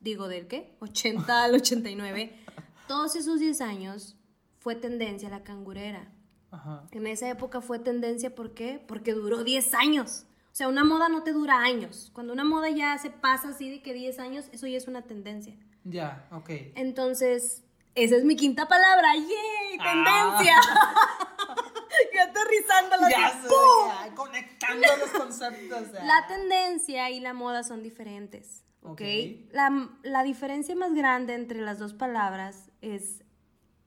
Digo, 0.00 0.28
¿del 0.28 0.46
qué? 0.46 0.76
80 0.80 1.44
al 1.44 1.54
89. 1.54 2.38
Todos 2.88 3.16
esos 3.16 3.40
10 3.40 3.62
años 3.62 4.16
fue 4.58 4.74
tendencia 4.74 5.30
la 5.30 5.42
cangurera. 5.42 6.12
Ajá. 6.50 6.86
En 6.90 7.06
esa 7.06 7.28
época 7.30 7.62
fue 7.62 7.78
tendencia, 7.78 8.34
¿por 8.34 8.52
qué? 8.52 8.84
Porque 8.86 9.14
duró 9.14 9.42
10 9.42 9.74
años. 9.74 10.26
O 10.52 10.56
sea, 10.56 10.68
una 10.68 10.84
moda 10.84 11.08
no 11.08 11.22
te 11.22 11.32
dura 11.32 11.60
años. 11.62 12.10
Cuando 12.12 12.32
una 12.32 12.44
moda 12.44 12.68
ya 12.68 12.96
se 12.98 13.10
pasa 13.10 13.48
así 13.48 13.70
de 13.70 13.82
que 13.82 13.94
10 13.94 14.18
años, 14.18 14.44
eso 14.52 14.66
ya 14.66 14.76
es 14.76 14.86
una 14.86 15.02
tendencia. 15.02 15.56
Ya, 15.84 16.28
ok. 16.30 16.50
Entonces, 16.76 17.63
esa 17.94 18.16
es 18.16 18.24
mi 18.24 18.36
quinta 18.36 18.66
palabra. 18.68 19.14
¡Yay! 19.14 19.78
Ah. 19.80 20.34
¡Tendencia! 20.38 20.60
y 22.14 22.18
aterrizándola. 22.18 23.10
Ya 23.10 23.40
¡pum! 23.42 23.88
ya, 24.08 24.14
conectando 24.14 24.86
los 25.00 25.10
conceptos. 25.10 25.92
ya. 25.92 26.04
La 26.04 26.26
tendencia 26.26 27.10
y 27.10 27.20
la 27.20 27.32
moda 27.34 27.62
son 27.62 27.82
diferentes. 27.82 28.64
¿Ok? 28.82 28.92
Ok. 28.92 29.02
La, 29.52 29.88
la 30.02 30.22
diferencia 30.22 30.74
más 30.76 30.92
grande 30.94 31.34
entre 31.34 31.60
las 31.60 31.78
dos 31.78 31.94
palabras 31.94 32.70
es 32.82 33.24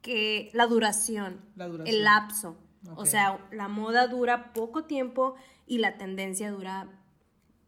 que 0.01 0.49
la 0.53 0.65
duración, 0.67 1.41
La 1.55 1.67
duración. 1.67 1.95
el 1.95 2.03
lapso. 2.03 2.57
O 2.95 3.05
sea, 3.05 3.45
la 3.51 3.67
moda 3.67 4.07
dura 4.07 4.53
poco 4.53 4.85
tiempo 4.85 5.35
y 5.65 5.79
la 5.79 5.97
tendencia 5.97 6.49
dura 6.51 6.87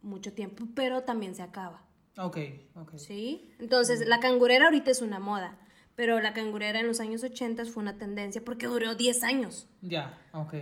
mucho 0.02 0.32
tiempo, 0.34 0.66
pero 0.76 1.04
también 1.04 1.36
se 1.36 1.42
acaba. 1.42 1.84
Ok, 2.18 2.38
ok. 2.76 2.96
¿Sí? 2.98 3.52
Entonces, 3.60 4.08
la 4.08 4.20
cangurera 4.22 4.66
ahorita 4.66 4.92
es 4.92 5.02
una 5.02 5.20
moda, 5.20 5.58
pero 6.00 6.22
la 6.22 6.32
cangurera 6.32 6.80
en 6.80 6.88
los 6.88 7.02
años 7.02 7.26
80 7.26 7.66
fue 7.66 7.84
una 7.84 7.98
tendencia 7.98 8.42
porque 8.42 8.68
duró 8.68 8.96
10 8.96 9.22
años. 9.26 9.68
Ya, 9.82 10.18
ok. 10.32 10.54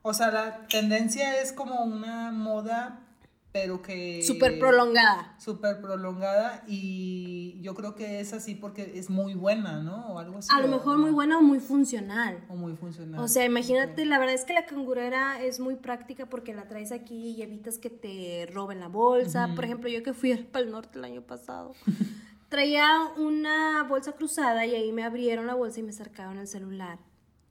O 0.00 0.14
sea, 0.14 0.30
la 0.30 0.66
tendencia 0.66 1.42
es 1.42 1.52
como 1.52 1.84
una 1.84 2.30
moda, 2.32 3.00
pero 3.52 3.82
que... 3.82 4.22
Súper 4.22 4.58
prolongada. 4.58 5.34
Súper 5.38 5.82
prolongada 5.82 6.64
y 6.66 7.58
yo 7.60 7.74
creo 7.74 7.94
que 7.94 8.20
es 8.20 8.32
así 8.32 8.54
porque 8.54 8.92
es 8.98 9.10
muy 9.10 9.34
buena, 9.34 9.82
¿no? 9.82 10.14
O 10.14 10.18
algo 10.18 10.38
así. 10.38 10.48
A 10.50 10.60
lo 10.60 10.68
o- 10.68 10.70
mejor 10.70 10.96
muy 10.96 11.10
buena 11.10 11.36
o 11.36 11.42
muy 11.42 11.60
funcional. 11.60 12.42
O 12.48 12.56
muy 12.56 12.74
funcional. 12.74 13.20
O 13.20 13.28
sea, 13.28 13.44
imagínate, 13.44 14.06
la 14.06 14.18
verdad 14.18 14.34
es 14.36 14.46
que 14.46 14.54
la 14.54 14.64
cangurera 14.64 15.42
es 15.42 15.60
muy 15.60 15.76
práctica 15.76 16.30
porque 16.30 16.54
la 16.54 16.66
traes 16.66 16.92
aquí 16.92 17.32
y 17.36 17.42
evitas 17.42 17.76
que 17.76 17.90
te 17.90 18.48
roben 18.50 18.80
la 18.80 18.88
bolsa. 18.88 19.50
Por 19.54 19.66
ejemplo, 19.66 19.90
yo 19.90 20.02
que 20.02 20.14
fui 20.14 20.32
al 20.32 20.46
Pal 20.46 20.70
Norte 20.70 20.98
el 20.98 21.04
año 21.04 21.20
pasado, 21.20 21.74
traía 22.52 22.86
una 23.16 23.82
bolsa 23.84 24.12
cruzada 24.12 24.66
y 24.66 24.74
ahí 24.74 24.92
me 24.92 25.04
abrieron 25.04 25.46
la 25.46 25.54
bolsa 25.54 25.80
y 25.80 25.82
me 25.82 25.92
sacaron 25.92 26.36
el 26.38 26.46
celular. 26.46 26.98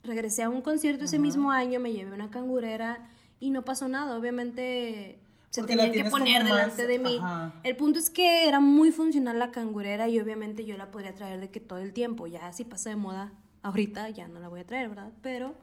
Regresé 0.04 0.44
a 0.44 0.50
un 0.50 0.62
concierto 0.62 1.06
ese 1.06 1.18
mismo 1.18 1.52
año, 1.52 1.80
me 1.80 1.92
llevé 1.92 2.14
una 2.14 2.30
cangurera 2.30 3.10
y 3.40 3.50
no 3.50 3.64
pasó 3.66 3.88
nada. 3.88 4.16
Obviamente 4.16 5.18
se 5.50 5.62
Porque 5.62 5.76
la 5.76 5.86
tenían 5.86 6.06
que 6.06 6.12
poner 6.12 6.44
más- 6.44 6.52
delante 6.54 6.86
de 6.86 7.00
mí. 7.00 7.18
ajá. 7.20 7.52
El 7.64 7.76
punto 7.78 7.98
es 7.98 8.12
que 8.12 8.48
era 8.48 8.60
muy 8.60 8.92
funcional 8.92 9.40
la 9.40 9.50
cangurera 9.50 10.08
y 10.08 10.20
obviamente 10.20 10.66
yo 10.66 10.78
la 10.78 10.92
podría 10.92 11.16
traer 11.16 11.40
de 11.40 11.50
que 11.50 11.60
todo 11.60 11.80
el 11.80 11.94
tiempo. 11.94 12.28
Ya 12.28 12.54
si 12.54 12.64
pasa 12.64 12.92
de 12.92 12.96
moda 12.96 13.34
ahorita 13.64 14.08
ya 14.10 14.28
no 14.28 14.40
la 14.40 14.50
voy 14.50 14.60
a 14.60 14.66
traer, 14.68 14.90
¿verdad? 14.90 15.10
Pero 15.24 15.56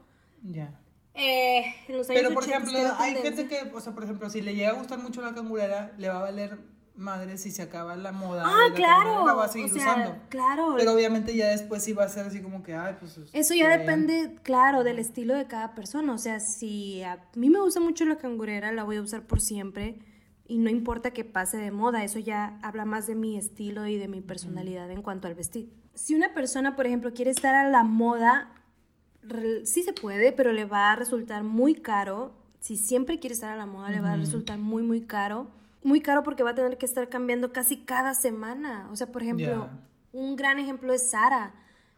Ya. 0.43 0.77
eh, 1.13 1.63
en 1.87 1.97
los 1.97 2.09
años 2.09 2.21
Pero, 2.23 2.33
por 2.33 2.43
80 2.43 2.57
ejemplo, 2.71 2.93
hay 2.99 3.15
gente 3.15 3.47
que, 3.47 3.71
o 3.73 3.79
sea, 3.79 3.93
por 3.93 4.03
ejemplo, 4.03 4.29
si 4.29 4.41
le 4.41 4.53
llega 4.53 4.71
a 4.71 4.73
gustar 4.73 4.99
mucho 4.99 5.21
la 5.21 5.33
cangurera, 5.33 5.93
le 5.97 6.09
va 6.09 6.17
a 6.17 6.21
valer 6.23 6.59
madre 6.99 7.37
si 7.37 7.51
se 7.51 7.61
acaba 7.61 7.95
la 7.95 8.11
moda. 8.11 8.43
Ah, 8.45 8.69
la 8.69 8.75
claro. 8.75 9.25
La 9.25 9.33
va 9.33 9.45
a 9.45 9.47
seguir 9.47 9.71
o 9.71 9.73
sea, 9.73 9.93
usando. 9.93 10.15
claro. 10.29 10.75
Pero 10.77 10.93
obviamente 10.93 11.35
ya 11.35 11.47
después 11.47 11.83
sí 11.83 11.93
va 11.93 12.03
a 12.03 12.09
ser 12.09 12.25
así 12.27 12.41
como 12.41 12.61
que, 12.61 12.75
ay, 12.75 12.95
pues... 12.99 13.19
Eso 13.33 13.53
ya 13.53 13.75
depende, 13.75 14.35
claro, 14.43 14.83
del 14.83 14.99
estilo 14.99 15.35
de 15.35 15.47
cada 15.47 15.73
persona. 15.73 16.13
O 16.13 16.17
sea, 16.17 16.39
si 16.39 17.01
a 17.03 17.19
mí 17.35 17.49
me 17.49 17.59
gusta 17.59 17.79
mucho 17.79 18.05
la 18.05 18.17
cangurera, 18.17 18.71
la 18.71 18.83
voy 18.83 18.97
a 18.97 19.01
usar 19.01 19.23
por 19.25 19.41
siempre. 19.41 19.99
Y 20.47 20.57
no 20.57 20.69
importa 20.69 21.11
que 21.11 21.23
pase 21.23 21.57
de 21.57 21.71
moda, 21.71 22.03
eso 22.03 22.19
ya 22.19 22.59
habla 22.63 22.83
más 22.83 23.05
de 23.07 23.15
mi 23.15 23.37
estilo 23.37 23.85
y 23.85 23.97
de 23.97 24.07
mi 24.07 24.21
personalidad 24.21 24.89
en 24.89 25.01
cuanto 25.01 25.27
al 25.27 25.35
vestir. 25.35 25.71
Si 25.93 26.15
una 26.15 26.33
persona, 26.33 26.75
por 26.75 26.87
ejemplo, 26.87 27.13
quiere 27.13 27.29
estar 27.31 27.53
a 27.53 27.69
la 27.69 27.83
moda, 27.83 28.51
sí 29.63 29.83
se 29.83 29.93
puede, 29.93 30.31
pero 30.31 30.51
le 30.51 30.65
va 30.65 30.91
a 30.91 30.95
resultar 30.95 31.43
muy 31.43 31.75
caro. 31.75 32.33
Si 32.59 32.77
siempre 32.77 33.19
quiere 33.19 33.35
estar 33.35 33.51
a 33.51 33.55
la 33.55 33.65
moda, 33.65 33.89
le 33.89 34.01
va 34.01 34.13
a 34.13 34.17
resultar 34.17 34.57
muy, 34.57 34.81
muy 34.81 35.01
caro. 35.01 35.51
Muy 35.83 36.01
caro 36.01 36.23
porque 36.23 36.43
va 36.43 36.51
a 36.51 36.55
tener 36.55 36.77
que 36.77 36.85
estar 36.85 37.07
cambiando 37.09 37.53
casi 37.53 37.77
cada 37.85 38.13
semana. 38.13 38.87
O 38.91 38.95
sea, 38.95 39.07
por 39.07 39.23
ejemplo, 39.23 39.69
un 40.11 40.35
gran 40.35 40.59
ejemplo 40.59 40.93
es 40.93 41.09
Sara. 41.11 41.53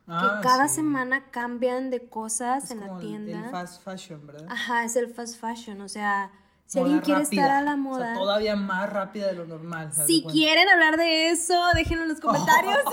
Ah, 0.08 0.38
que 0.42 0.48
cada 0.48 0.68
sí. 0.68 0.76
semana 0.76 1.30
cambian 1.32 1.90
de 1.90 2.08
cosas 2.10 2.66
Es 2.66 2.72
en 2.72 2.82
la 2.82 2.88
como 2.88 3.00
el- 3.02 3.08
tienda. 3.08 3.46
El, 3.46 3.52
fast 3.52 3.84
fashion, 3.84 4.26
¿verdad? 4.28 4.48
Ajá, 4.50 4.84
es 4.84 4.96
el 4.96 5.14
fast 5.14 5.40
fashion. 5.40 5.80
O 5.82 5.88
sea, 5.90 6.32
si 6.66 6.80
Moda 6.80 6.86
alguien 6.96 7.02
quiere 7.04 7.24
rápida. 7.24 7.42
estar 7.44 7.58
a 7.58 7.62
la 7.62 7.74
O 7.74 7.78
moda. 7.78 8.06
sea, 8.08 8.14
todavía 8.16 8.56
más 8.56 8.90
rápida 8.92 9.28
de 9.28 9.34
lo 9.34 9.46
normal. 9.46 9.94
¿sabes? 9.94 10.08
si 10.08 10.22
Cuenta. 10.24 10.34
quieren 10.34 10.70
hablar 10.70 10.98
de 10.98 11.30
eso, 11.30 11.60
déjenlo 11.76 12.04
en 12.04 12.10
los 12.10 12.20
comentarios. 12.20 12.78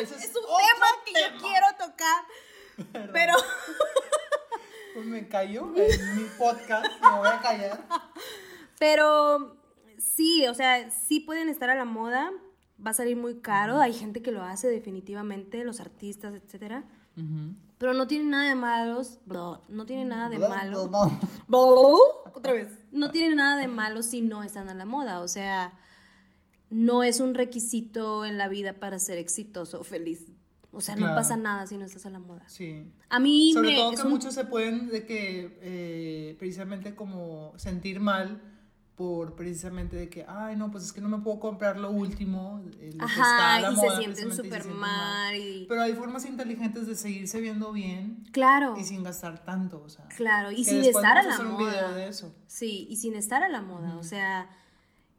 Es 0.00 0.10
un 0.10 0.16
tema 0.16 0.86
que 1.04 1.12
yo 1.12 1.38
quiero 1.46 1.66
tocar. 1.78 3.10
Pero 3.12 3.34
Pues 4.94 5.06
me 5.06 5.28
callo 5.28 5.70
en 5.76 6.16
mi 6.16 6.24
podcast, 6.38 6.86
me 7.02 7.18
voy 7.18 7.28
a 7.28 7.40
callar. 7.40 7.80
Pero 8.78 9.56
sí, 10.02 10.46
o 10.46 10.54
sea, 10.54 10.90
sí 10.90 11.20
pueden 11.20 11.48
estar 11.48 11.70
a 11.70 11.74
la 11.74 11.84
moda, 11.84 12.30
va 12.84 12.90
a 12.90 12.94
salir 12.94 13.16
muy 13.16 13.36
caro, 13.40 13.80
hay 13.80 13.92
gente 13.92 14.22
que 14.22 14.32
lo 14.32 14.42
hace 14.42 14.68
definitivamente, 14.68 15.64
los 15.64 15.80
artistas, 15.80 16.34
etcétera. 16.34 16.84
Pero 17.78 17.94
no 17.94 18.06
tiene 18.06 18.24
nada 18.30 18.48
de 18.48 18.54
malos, 18.54 19.18
bro, 19.26 19.62
no 19.68 19.84
tiene 19.86 20.04
nada 20.06 20.28
de 20.30 20.38
malo. 20.38 20.90
Otra 22.34 22.52
vez. 22.52 22.68
No 22.90 23.10
tiene 23.10 23.34
nada 23.34 23.56
de 23.60 23.68
malo 23.68 24.02
si 24.02 24.20
no 24.22 24.42
están 24.42 24.68
a 24.68 24.74
la 24.74 24.84
moda, 24.86 25.20
o 25.20 25.28
sea, 25.28 25.72
no 26.70 27.02
es 27.02 27.20
un 27.20 27.34
requisito 27.34 28.24
en 28.24 28.38
la 28.38 28.48
vida 28.48 28.74
para 28.74 28.98
ser 28.98 29.18
exitoso 29.18 29.80
o 29.80 29.84
feliz. 29.84 30.26
O 30.74 30.80
sea, 30.80 30.96
no 30.96 31.06
pasa 31.14 31.36
nada 31.36 31.66
si 31.66 31.76
no 31.76 31.84
estás 31.84 32.06
a 32.06 32.10
la 32.10 32.18
moda. 32.18 32.44
Sí. 32.48 32.90
A 33.10 33.18
mí 33.20 33.52
Sobre 33.52 33.72
me 33.72 33.76
todo 33.76 33.90
que 33.94 34.02
un- 34.02 34.08
muchos 34.10 34.32
se 34.32 34.44
pueden 34.46 34.88
de 34.88 35.04
que 35.04 35.58
eh, 35.60 36.34
precisamente 36.38 36.94
como 36.94 37.52
sentir 37.58 38.00
mal 38.00 38.40
por 38.96 39.34
precisamente 39.34 39.96
de 39.96 40.08
que, 40.10 40.24
ay, 40.28 40.54
no, 40.54 40.70
pues 40.70 40.84
es 40.84 40.92
que 40.92 41.00
no 41.00 41.08
me 41.08 41.18
puedo 41.18 41.40
comprar 41.40 41.78
lo 41.78 41.90
último. 41.90 42.60
eh, 42.78 42.90
lo 42.94 43.06
que 43.06 43.12
está 43.12 43.56
Ajá, 43.56 43.70
y 43.72 43.74
moda, 43.74 43.90
se 43.96 44.02
sienten 44.02 44.32
sienten 44.32 44.76
mal 44.76 45.34
y... 45.36 45.64
Pero 45.68 45.80
hay 45.82 45.94
formas 45.94 46.26
inteligentes 46.26 46.86
de 46.86 46.94
seguirse 46.94 47.40
viendo 47.40 47.72
bien 47.72 48.22
Claro. 48.32 48.74
y 48.78 48.84
sin 48.84 49.02
gastar 49.02 49.44
tanto, 49.44 49.82
o 49.82 49.88
sea. 49.88 50.06
Claro, 50.08 50.50
y 50.52 50.64
sin 50.64 50.82
estar 50.84 51.16
a 51.16 51.22
la 51.22 51.32
hacer 51.34 51.46
un 51.46 51.56
video 51.56 51.70
moda. 51.88 51.94
de 51.94 52.08
eso. 52.08 52.34
Sí, 52.46 52.86
y 52.90 52.96
sin 52.96 53.14
estar 53.14 53.42
a 53.42 53.48
la 53.48 53.62
moda. 53.62 53.96
O 53.96 54.02
sea, 54.02 54.50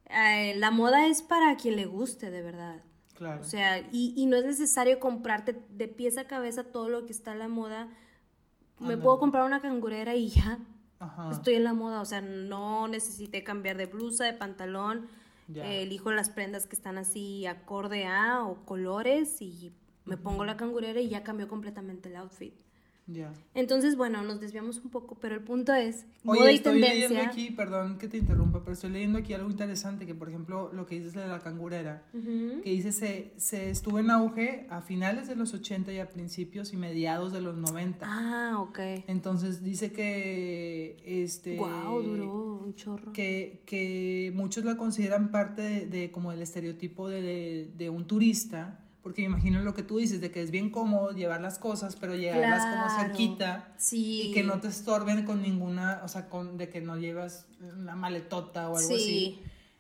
eh, 0.05 0.53
la 0.57 0.69
moda 0.69 1.07
es 1.07 1.21
para 1.23 1.55
quien 1.57 1.75
le 1.75 1.85
guste, 1.85 2.29
de 2.29 2.41
verdad. 2.43 2.83
Claro. 3.15 3.41
O 3.41 3.43
sea, 3.43 3.79
y, 3.91 4.13
y 4.15 4.25
no 4.27 4.37
es 4.37 4.45
necesario 4.45 4.99
comprarte 4.99 5.59
de 5.69 5.87
pies 5.87 6.17
a 6.17 6.25
cabeza 6.27 6.63
todo 6.63 6.89
lo 6.89 7.05
que 7.05 7.11
está 7.11 7.31
a 7.31 7.35
la 7.35 7.47
moda. 7.47 7.87
Me 8.79 8.97
puedo 8.97 9.17
comprar 9.17 9.45
una 9.45 9.61
cangurera 9.61 10.13
y 10.15 10.27
ya. 10.29 10.59
Ajá. 11.03 11.31
Estoy 11.31 11.55
en 11.55 11.63
la 11.63 11.73
moda. 11.73 12.01
O 12.01 12.05
sea, 12.05 12.21
no 12.21 12.87
necesité 12.87 13.43
cambiar 13.43 13.77
de 13.77 13.85
blusa, 13.85 14.25
de 14.25 14.33
pantalón. 14.33 15.07
Ya. 15.47 15.69
Eh, 15.69 15.83
elijo 15.83 16.11
las 16.11 16.29
prendas 16.29 16.65
que 16.65 16.75
están 16.75 16.97
así 16.97 17.45
acorde 17.45 18.05
a 18.05 18.45
o 18.45 18.65
colores 18.65 19.41
y 19.41 19.73
me 20.05 20.17
pongo 20.17 20.45
la 20.45 20.57
cangurera 20.57 20.99
y 20.99 21.09
ya 21.09 21.23
cambió 21.23 21.47
completamente 21.47 22.09
el 22.09 22.15
outfit. 22.15 22.53
Ya. 23.05 23.33
Entonces, 23.53 23.97
bueno, 23.97 24.21
nos 24.23 24.39
desviamos 24.39 24.77
un 24.77 24.89
poco, 24.89 25.15
pero 25.19 25.35
el 25.35 25.41
punto 25.41 25.73
es 25.73 26.05
Oye, 26.23 26.39
moda 26.39 26.51
y 26.53 26.55
estoy 26.55 26.79
leyendo 26.79 27.07
tendencia. 27.09 27.29
aquí, 27.29 27.51
perdón 27.51 27.97
que 27.97 28.07
te 28.07 28.15
interrumpa, 28.17 28.61
pero 28.61 28.71
estoy 28.73 28.91
leyendo 28.91 29.19
aquí 29.19 29.33
algo 29.33 29.49
interesante, 29.51 30.05
que 30.05 30.15
por 30.15 30.29
ejemplo 30.29 30.71
lo 30.71 30.85
que 30.85 30.95
dices 30.95 31.13
de 31.13 31.27
la 31.27 31.39
cangurera, 31.41 32.03
Ujú. 32.13 32.61
que 32.63 32.69
dice 32.69 32.93
se, 32.93 33.33
se 33.35 33.69
estuvo 33.69 33.99
en 33.99 34.09
auge 34.09 34.67
a 34.69 34.79
finales 34.79 35.27
de 35.27 35.35
los 35.35 35.53
80 35.53 35.91
y 35.91 35.99
a 35.99 36.09
principios 36.09 36.71
y 36.71 36.77
mediados 36.77 37.33
de 37.33 37.41
los 37.41 37.57
90. 37.57 38.05
Ah, 38.09 38.59
ok. 38.61 38.79
Entonces 39.07 39.61
dice 39.63 39.91
que 39.91 40.95
este 41.05 41.57
Wow, 41.57 42.01
duró 42.01 42.59
un 42.63 42.75
chorro. 42.75 43.11
que, 43.11 43.63
que 43.65 44.31
muchos 44.33 44.63
la 44.63 44.77
consideran 44.77 45.29
parte 45.29 45.61
de, 45.61 45.85
de 45.87 46.11
como 46.11 46.31
el 46.31 46.41
estereotipo 46.41 47.09
de, 47.09 47.69
de 47.77 47.89
un 47.89 48.05
turista, 48.07 48.79
porque 49.03 49.21
me 49.21 49.27
imagino 49.27 49.61
lo 49.61 49.73
que 49.75 49.83
tú 49.83 49.97
dices, 49.97 50.21
de 50.21 50.31
que 50.31 50.41
es 50.41 50.49
bien 50.49 50.69
cómodo 50.71 51.11
llevar 51.11 51.41
las 51.41 51.59
cosas, 51.59 51.95
pero 51.97 52.15
llevarlas 52.15 52.65
como 52.65 52.99
cerquita 53.01 53.73
Sí. 53.77 54.29
y 54.29 54.31
que 54.33 54.43
no 54.43 54.59
te 54.61 54.69
estorben 54.69 55.25
con 55.25 55.41
ninguna, 55.41 56.01
o 56.03 56.07
sea, 56.07 56.29
con, 56.29 56.57
de 56.57 56.69
que 56.69 56.79
no 56.81 56.97
llevas 56.97 57.45
una 57.77 57.95
maletota 57.95 58.69
o 58.69 58.77
algo 58.77 58.87
Sí. 58.87 58.95
así. 58.95 59.39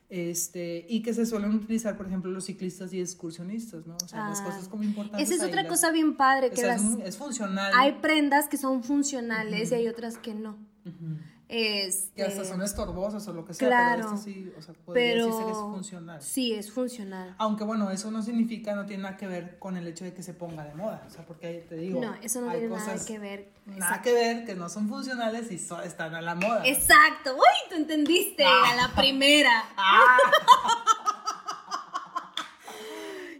Este, 0.09 0.85
y 0.89 1.01
que 1.01 1.13
se 1.13 1.25
suelen 1.25 1.55
utilizar, 1.55 1.97
por 1.97 2.05
ejemplo, 2.05 2.29
los 2.29 2.45
ciclistas 2.45 2.93
y 2.93 2.99
excursionistas, 2.99 3.87
¿no? 3.87 3.95
O 3.95 4.07
sea, 4.07 4.29
las 4.29 4.41
Ah. 4.41 4.45
cosas 4.45 4.67
como 4.67 4.83
importantes. 4.83 5.27
Esa 5.31 5.41
es 5.43 5.49
otra 5.49 5.63
las- 5.63 5.71
cosa 5.71 5.91
bien 5.91 6.15
padre, 6.17 6.47
o 6.47 6.49
que 6.51 6.57
sea, 6.57 6.67
las, 6.77 6.83
es 7.03 7.17
funcional. 7.17 7.71
hay 7.75 7.93
prendas 7.93 8.47
que 8.47 8.57
son 8.57 8.83
funcionales 8.83 9.71
y 9.71 9.75
hay 9.75 9.87
otras 9.87 10.17
que 10.19 10.35
no. 10.35 10.57
Ujú. 10.85 11.17
Este, 11.55 12.15
Que 12.15 12.23
hasta 12.23 12.45
son 12.45 12.63
estorbosas 12.63 13.27
o 13.27 13.33
lo 13.33 13.45
que 13.45 13.53
sea, 13.53 13.67
claro, 13.67 13.95
pero 14.01 14.15
esto 14.15 14.23
sí, 14.23 14.51
o 14.57 14.61
sea, 14.63 14.73
podría 14.73 15.03
pero 15.13 15.25
decirse 15.27 15.45
que 15.45 15.51
es 15.51 15.57
funcional. 15.57 16.21
Sí, 16.23 16.53
es 16.55 16.71
funcional. 16.71 17.35
Aunque 17.37 17.63
bueno, 17.63 17.91
eso 17.91 18.09
no 18.09 18.23
significa, 18.23 18.73
no 18.73 18.87
tiene 18.87 19.03
nada 19.03 19.17
que 19.17 19.27
ver 19.27 19.59
con 19.59 19.77
el 19.77 19.85
hecho 19.87 20.03
de 20.03 20.15
que 20.15 20.23
se 20.23 20.33
ponga 20.33 20.63
de 20.65 20.73
moda. 20.73 21.03
O 21.05 21.11
sea, 21.11 21.23
porque 21.27 21.45
ahí 21.45 21.65
te 21.69 21.75
digo, 21.75 22.01
no, 22.01 22.15
eso 22.23 22.41
no 22.41 22.49
hay 22.49 22.59
tiene 22.61 22.75
nada 22.75 23.05
que 23.05 23.19
ver. 23.19 23.49
nada 23.67 24.01
que 24.01 24.13
ver 24.13 24.45
que 24.45 24.55
no 24.55 24.67
son 24.67 24.89
funcionales 24.89 25.51
y 25.51 25.59
so- 25.59 25.81
están 25.83 26.15
a 26.15 26.21
la 26.21 26.33
moda. 26.33 26.63
Exacto. 26.65 27.35
Uy, 27.35 27.69
tú 27.69 27.75
entendiste 27.75 28.43
Ah. 28.43 28.71
a 28.71 28.75
la 28.75 28.95
primera. 28.95 29.51
Ah, 29.77 30.17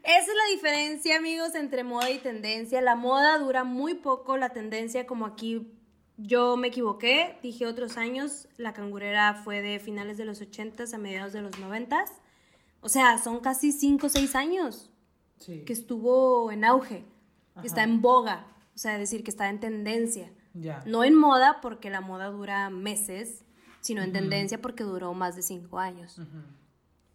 Esa 0.04 0.20
es 0.20 0.28
la 0.28 0.54
diferencia, 0.54 1.18
amigos, 1.18 1.56
entre 1.56 1.84
moda 1.84 2.10
y 2.12 2.18
tendencia. 2.20 2.82
La 2.82 2.96
moda 2.96 3.38
dura 3.40 3.64
muy 3.64 3.94
poco, 3.96 4.36
la 4.38 4.50
tendencia, 4.50 5.08
como 5.08 5.26
aquí 5.26 5.72
yo 6.18 6.58
me 6.58 6.68
equivoqué, 6.68 7.38
dije 7.42 7.66
otros 7.66 7.98
años, 7.98 8.48
la 8.58 8.74
cangurera 8.74 9.34
fue 9.34 9.62
de 9.62 9.80
finales 9.80 10.18
de 10.18 10.26
los 10.26 10.42
80s 10.42 10.94
a 10.94 10.98
mediados 10.98 11.34
de 11.34 11.42
los 11.42 11.54
90s. 11.54 12.10
O 12.82 12.90
sea, 12.90 13.18
son 13.18 13.40
casi 13.40 13.72
5 13.72 14.08
o 14.08 14.10
6 14.10 14.36
años 14.36 14.92
sí. 15.40 15.64
que 15.66 15.74
estuvo 15.74 16.52
en 16.52 16.66
auge, 16.66 17.06
que 17.62 17.68
está 17.68 17.84
en 17.84 18.02
boga, 18.02 18.46
o 18.76 18.78
sea, 18.78 18.98
decir, 18.98 19.24
que 19.24 19.32
está 19.32 19.50
en 19.50 19.60
tendencia. 19.60 20.32
Ya. 20.54 20.84
No 20.86 21.04
en 21.04 21.16
moda, 21.16 21.62
porque 21.62 21.90
la 21.90 22.02
moda 22.02 22.28
dura 22.28 22.70
meses, 22.70 23.44
sino 23.82 24.02
en 24.04 24.14
tendencia 24.14 24.62
porque 24.62 24.84
duró 24.84 25.14
más 25.14 25.36
de 25.36 25.42
5 25.42 25.80
años. 25.80 26.20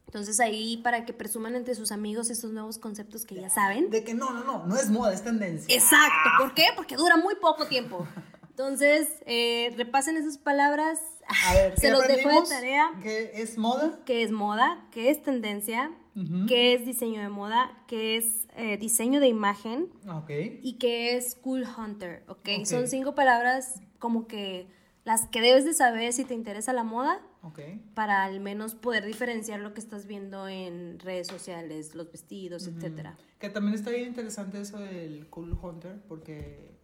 Entonces 0.06 0.40
ahí 0.40 0.78
para 0.78 1.04
que 1.04 1.12
presuman 1.12 1.54
entre 1.54 1.74
sus 1.74 1.92
amigos 1.92 2.30
estos 2.30 2.50
nuevos 2.50 2.78
conceptos 2.78 3.26
que 3.26 3.34
ya 3.34 3.50
saben. 3.50 3.90
De 3.90 4.04
que 4.04 4.14
no, 4.14 4.30
no, 4.30 4.42
no, 4.42 4.66
no 4.66 4.76
es 4.76 4.90
moda, 4.90 5.12
es 5.12 5.22
tendencia. 5.22 5.72
Exacto, 5.72 6.30
¿por 6.38 6.54
qué? 6.54 6.64
Porque 6.74 6.96
dura 6.96 7.16
muy 7.16 7.34
poco 7.36 7.66
tiempo. 7.66 8.08
Entonces, 8.58 9.08
eh, 9.24 9.72
repasen 9.76 10.16
esas 10.16 10.36
palabras. 10.36 10.98
A 11.46 11.54
ver, 11.54 11.74
¿qué 11.76 11.80
Se 11.80 11.90
los 11.92 12.08
dejo 12.08 12.28
de 12.28 12.48
tarea. 12.48 12.90
¿Qué 13.00 13.30
es 13.34 13.56
moda? 13.56 14.00
¿Qué 14.04 14.24
es 14.24 14.32
moda? 14.32 14.84
¿Qué 14.90 15.10
es 15.10 15.22
tendencia? 15.22 15.92
Ujú. 16.16 16.46
¿Qué 16.48 16.74
es 16.74 16.84
diseño 16.84 17.20
de 17.20 17.28
moda? 17.28 17.70
¿Qué 17.86 18.16
es 18.16 18.48
eh, 18.56 18.76
diseño 18.76 19.20
de 19.20 19.28
imagen? 19.28 19.88
Ok. 20.08 20.30
y 20.60 20.72
que 20.80 21.16
es 21.16 21.36
Cool 21.36 21.64
Hunter, 21.64 22.24
¿ok? 22.26 22.48
Ok. 22.58 22.64
Son 22.66 22.88
cinco 22.88 23.14
palabras 23.14 23.80
como 24.00 24.26
que 24.26 24.66
las 25.04 25.28
que 25.28 25.40
debes 25.40 25.64
de 25.64 25.72
saber 25.72 26.12
si 26.12 26.24
te 26.24 26.34
interesa 26.34 26.72
la 26.72 26.82
moda 26.82 27.20
Ok. 27.42 27.60
para 27.94 28.24
al 28.24 28.40
menos 28.40 28.74
poder 28.74 29.06
diferenciar 29.06 29.60
lo 29.60 29.72
que 29.72 29.78
estás 29.80 30.08
viendo 30.08 30.48
en 30.48 30.98
redes 30.98 31.28
sociales, 31.28 31.94
los 31.94 32.10
vestidos, 32.10 32.66
etcétera. 32.66 33.16
Que 33.38 33.50
también 33.50 33.74
está 33.74 33.90
bien 33.90 34.08
interesante 34.08 34.60
eso 34.60 34.80
del 34.80 35.28
Cool 35.30 35.56
Hunter, 35.62 36.02
porque 36.08 36.76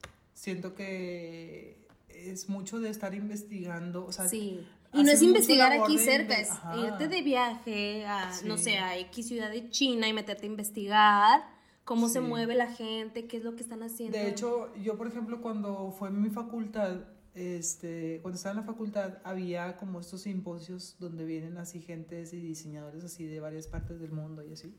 siento 0.44 0.74
que 0.74 1.78
es 2.08 2.48
mucho 2.50 2.78
de 2.80 2.90
estar 2.90 3.14
investigando. 3.14 4.04
O 4.04 4.12
sea, 4.12 4.28
Sí. 4.28 4.60
Y 4.92 5.02
no 5.02 5.10
es 5.10 5.22
investigar 5.22 5.72
aquí 5.72 5.98
cerca, 5.98 6.34
es 6.38 6.50
irte 6.86 7.08
de 7.08 7.22
viaje 7.22 8.04
a, 8.06 8.30
no 8.44 8.56
Sí. 8.56 8.64
sé, 8.64 8.78
a 8.78 8.96
X 8.98 9.26
ciudad 9.26 9.50
de 9.50 9.68
China 9.70 10.06
y 10.06 10.12
meterte 10.12 10.44
a 10.46 10.50
investigar 10.50 11.42
cómo 11.84 12.08
se 12.08 12.20
Sí. 12.20 12.26
mueve 12.26 12.54
la 12.54 12.68
gente, 12.72 13.26
qué 13.26 13.38
es 13.38 13.42
lo 13.42 13.56
que 13.56 13.62
están 13.62 13.82
haciendo. 13.82 14.16
De 14.16 14.28
hecho, 14.28 14.72
yo, 14.76 14.96
por 14.96 15.08
ejemplo, 15.08 15.40
cuando 15.40 15.90
fue 15.98 16.08
en 16.10 16.22
mi 16.22 16.30
facultad, 16.30 17.00
este, 17.34 18.20
cuando 18.22 18.36
estaba 18.36 18.52
en 18.52 18.60
la 18.60 18.66
facultad, 18.72 19.18
había 19.24 19.76
como 19.78 19.98
estos 19.98 20.20
simposios 20.22 20.94
donde 21.00 21.24
vienen 21.24 21.56
así 21.58 21.80
gentes 21.80 22.32
y 22.32 22.40
diseñadores 22.40 23.02
así 23.02 23.24
de 23.26 23.40
varias 23.40 23.66
partes 23.66 23.98
del 23.98 24.12
mundo 24.12 24.44
y 24.44 24.52
así. 24.52 24.72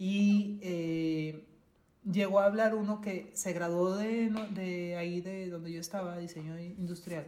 Y 0.00 0.58
eh, 0.62 1.44
llegó 2.10 2.40
a 2.40 2.46
hablar 2.46 2.74
uno 2.74 3.00
que 3.00 3.30
se 3.34 3.52
graduó 3.52 3.96
de, 3.96 4.30
de 4.50 4.96
ahí, 4.96 5.20
de 5.20 5.48
donde 5.48 5.72
yo 5.72 5.80
estaba, 5.80 6.18
diseño 6.18 6.58
industrial, 6.58 7.24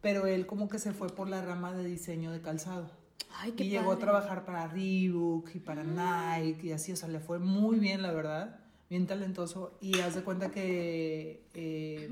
pero 0.00 0.26
él 0.26 0.46
como 0.46 0.68
que 0.68 0.78
se 0.78 0.92
fue 0.92 1.08
por 1.08 1.28
la 1.28 1.42
rama 1.42 1.72
de 1.72 1.84
diseño 1.84 2.30
de 2.32 2.40
calzado. 2.40 2.90
Ay, 3.32 3.52
qué 3.52 3.64
Y 3.64 3.68
llegó 3.70 3.84
a 3.92 3.94
padre. 3.94 4.00
trabajar 4.00 4.44
para 4.44 4.66
Reebok 4.68 5.54
y 5.54 5.60
para 5.60 5.84
Nike 5.84 6.68
y 6.68 6.72
así, 6.72 6.92
o 6.92 6.96
sea, 6.96 7.08
le 7.08 7.20
fue 7.20 7.38
muy 7.38 7.78
bien, 7.78 8.02
la 8.02 8.12
verdad, 8.12 8.58
bien 8.88 9.06
talentoso. 9.06 9.78
Y 9.80 10.00
haz 10.00 10.14
de 10.16 10.22
cuenta 10.22 10.50
que 10.50 11.44
eh, 11.54 12.10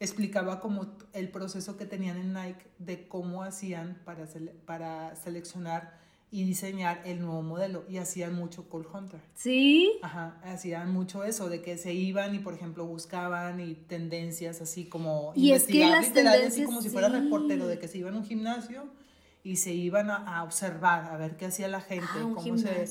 explicaba 0.00 0.58
como 0.60 0.96
el 1.12 1.28
proceso 1.30 1.76
que 1.76 1.86
tenían 1.86 2.16
en 2.16 2.32
Nike 2.32 2.66
de 2.78 3.06
cómo 3.06 3.42
hacían 3.44 4.00
para, 4.04 4.26
sele- 4.26 4.52
para 4.66 5.14
seleccionar 5.16 6.00
y 6.32 6.44
diseñar 6.44 7.02
el 7.04 7.20
nuevo 7.20 7.42
modelo. 7.42 7.84
Y 7.90 7.98
hacían 7.98 8.34
mucho 8.34 8.66
Call 8.70 8.86
Hunter. 8.92 9.20
Sí. 9.34 9.98
Ajá, 10.00 10.40
hacían 10.42 10.90
mucho 10.90 11.24
eso, 11.24 11.50
de 11.50 11.60
que 11.60 11.76
se 11.76 11.92
iban 11.92 12.34
y, 12.34 12.38
por 12.38 12.54
ejemplo, 12.54 12.86
buscaban 12.86 13.60
y 13.60 13.74
tendencias 13.74 14.62
así 14.62 14.86
como 14.86 15.32
Y 15.36 15.52
es 15.52 15.64
que 15.64 15.86
las 15.86 16.08
literal, 16.08 16.32
así 16.32 16.40
tendencias, 16.40 16.66
como 16.66 16.80
si 16.80 16.88
fuera 16.88 17.08
sí. 17.08 17.16
reportero, 17.16 17.66
de 17.66 17.78
que 17.78 17.86
se 17.86 17.98
iban 17.98 18.14
a 18.14 18.16
un 18.16 18.24
gimnasio 18.24 18.84
y 19.44 19.56
se 19.56 19.74
iban 19.74 20.08
a, 20.10 20.38
a 20.38 20.42
observar, 20.42 21.12
a 21.12 21.18
ver 21.18 21.36
qué 21.36 21.44
hacía 21.44 21.68
la 21.68 21.82
gente, 21.82 22.06
Ah, 22.14 22.24
un 22.24 22.34
cómo 22.34 22.56
se... 22.56 22.86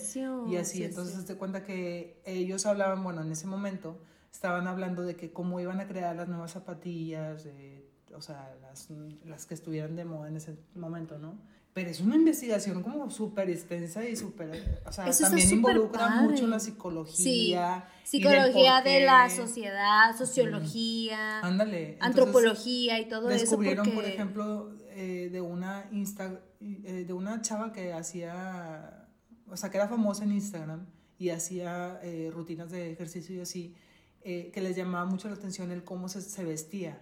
Y 0.47 0.55
así, 0.57 0.77
sí, 0.77 0.83
entonces 0.83 1.21
sí. 1.21 1.25
te 1.25 1.35
cuenta 1.35 1.63
que 1.63 2.21
ellos 2.25 2.67
hablaban, 2.67 3.03
bueno, 3.03 3.23
en 3.23 3.31
ese 3.31 3.47
momento 3.47 3.99
estaban 4.31 4.67
hablando 4.67 5.01
de 5.01 5.15
que 5.15 5.33
cómo 5.33 5.59
iban 5.59 5.79
a 5.79 5.87
crear 5.87 6.15
las 6.15 6.27
nuevas 6.27 6.51
zapatillas, 6.51 7.43
de, 7.43 7.89
o 8.13 8.21
sea, 8.21 8.55
las, 8.61 8.89
las 9.25 9.47
que 9.47 9.55
estuvieran 9.55 9.95
de 9.95 10.05
moda 10.05 10.27
en 10.27 10.37
ese 10.37 10.57
momento, 10.75 11.17
¿no? 11.17 11.39
Pero 11.73 11.89
es 11.89 12.01
una 12.01 12.15
investigación 12.17 12.83
como 12.83 13.09
súper 13.09 13.49
extensa 13.49 14.03
y 14.03 14.17
súper, 14.17 14.81
o 14.85 14.91
sea, 14.91 15.07
Eso 15.07 15.23
también 15.23 15.49
involucra 15.51 16.07
padre. 16.07 16.21
mucho 16.29 16.45
la 16.47 16.59
Sí, 16.59 16.65
psicología. 16.71 17.85
del 17.85 18.07
psicología 18.07 18.81
de 18.81 19.05
la 19.05 19.29
sociedad, 19.29 20.17
sociología, 20.17 21.39
Ándale. 21.39 21.93
entonces, 21.93 22.05
antropología 22.05 22.99
y 22.99 23.07
todo 23.07 23.29
eso 23.29 23.39
descubrieron, 23.39 23.85
porque 23.85 23.95
por 23.95 24.05
ejemplo, 24.05 24.75
eh, 24.89 25.29
de 25.31 25.39
una 25.39 25.85
Insta, 25.93 26.41
eh, 26.59 27.05
de 27.07 27.13
una 27.13 27.41
chava 27.41 27.71
que 27.71 27.93
hacía, 27.93 29.07
o 29.47 29.55
sea, 29.55 29.69
que 29.71 29.77
era 29.77 29.87
famosa 29.87 30.25
en 30.25 30.33
Instagram 30.33 30.85
y 31.17 31.29
hacía 31.29 31.99
eh, 32.03 32.29
rutinas 32.33 32.69
de 32.71 32.91
ejercicio 32.91 33.33
y 33.35 33.39
así, 33.39 33.75
eh, 34.23 34.51
que 34.53 34.59
les 34.59 34.75
llamaba 34.75 35.05
mucho 35.05 35.29
la 35.29 35.35
atención 35.35 35.71
el 35.71 35.83
cómo 35.85 36.09
se, 36.09 36.21
se 36.21 36.43
vestía. 36.43 37.01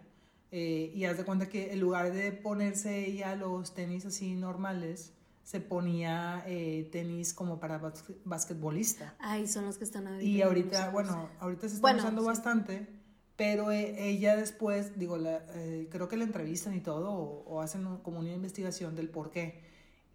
Eh, 0.51 0.91
y 0.95 1.05
haz 1.05 1.17
de 1.17 1.25
cuenta 1.25 1.47
que 1.47 1.71
en 1.73 1.79
lugar 1.79 2.11
de 2.11 2.31
ponerse 2.31 3.05
ella 3.05 3.35
los 3.35 3.73
tenis 3.75 4.05
así 4.05 4.33
normales, 4.35 5.13
se 5.43 5.59
ponía 5.61 6.43
eh, 6.47 6.89
tenis 6.91 7.33
como 7.33 7.59
para 7.59 7.79
bas- 7.81 8.03
basquetbolista. 8.25 9.15
ay, 9.19 9.47
son 9.47 9.65
los 9.65 9.77
que 9.77 9.83
están 9.83 10.07
ahorita. 10.07 10.23
Y 10.25 10.41
ahorita, 10.41 10.89
bueno, 10.91 11.29
ahorita 11.39 11.61
se 11.61 11.75
está 11.75 11.81
Bueno, 11.81 11.99
usando 11.99 12.21
sí. 12.21 12.27
bastante, 12.27 12.87
pero 13.35 13.71
eh, 13.71 14.09
ella 14.09 14.35
después, 14.35 14.97
digo, 14.99 15.17
la, 15.17 15.43
creo 15.89 16.07
que 16.07 16.17
la 16.17 16.23
entrevistan 16.23 16.75
y 16.75 16.81
todo, 16.81 17.11
o, 17.11 17.43
o 17.47 17.61
hacen 17.61 17.85
un- 17.87 17.97
como 17.99 18.19
una 18.19 18.31
investigación 18.33 18.95
del 18.95 19.09
por 19.09 19.29
qué. 19.31 19.61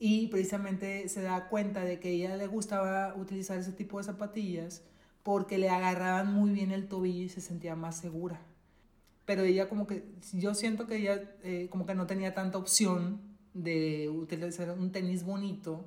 Y 0.00 0.26
precisamente 0.28 1.08
se 1.08 1.22
da 1.22 1.48
cuenta 1.48 1.84
de 1.84 1.98
que 2.00 2.08
a 2.08 2.10
ella 2.12 2.36
le 2.36 2.46
gustaba 2.48 3.14
utilizar 3.16 3.56
ese 3.58 3.72
tipo 3.72 3.98
de 3.98 4.04
zapatillas 4.04 4.82
porque 5.22 5.58
le 5.58 5.70
agarraban 5.70 6.32
muy 6.34 6.50
bien 6.50 6.72
el 6.72 6.88
tobillo 6.88 7.22
y 7.24 7.28
se 7.28 7.40
sentía 7.40 7.74
más 7.76 7.96
segura. 7.96 8.40
Pero 9.26 9.42
ella 9.42 9.68
como 9.68 9.86
que, 9.86 10.04
yo 10.32 10.54
siento 10.54 10.86
que 10.86 10.96
ella 10.96 11.34
eh, 11.42 11.68
como 11.70 11.86
que 11.86 11.94
no 11.94 12.06
tenía 12.06 12.34
tanta 12.34 12.58
opción 12.58 13.20
de 13.54 14.10
utilizar 14.10 14.70
un 14.78 14.90
tenis 14.92 15.24
bonito 15.24 15.86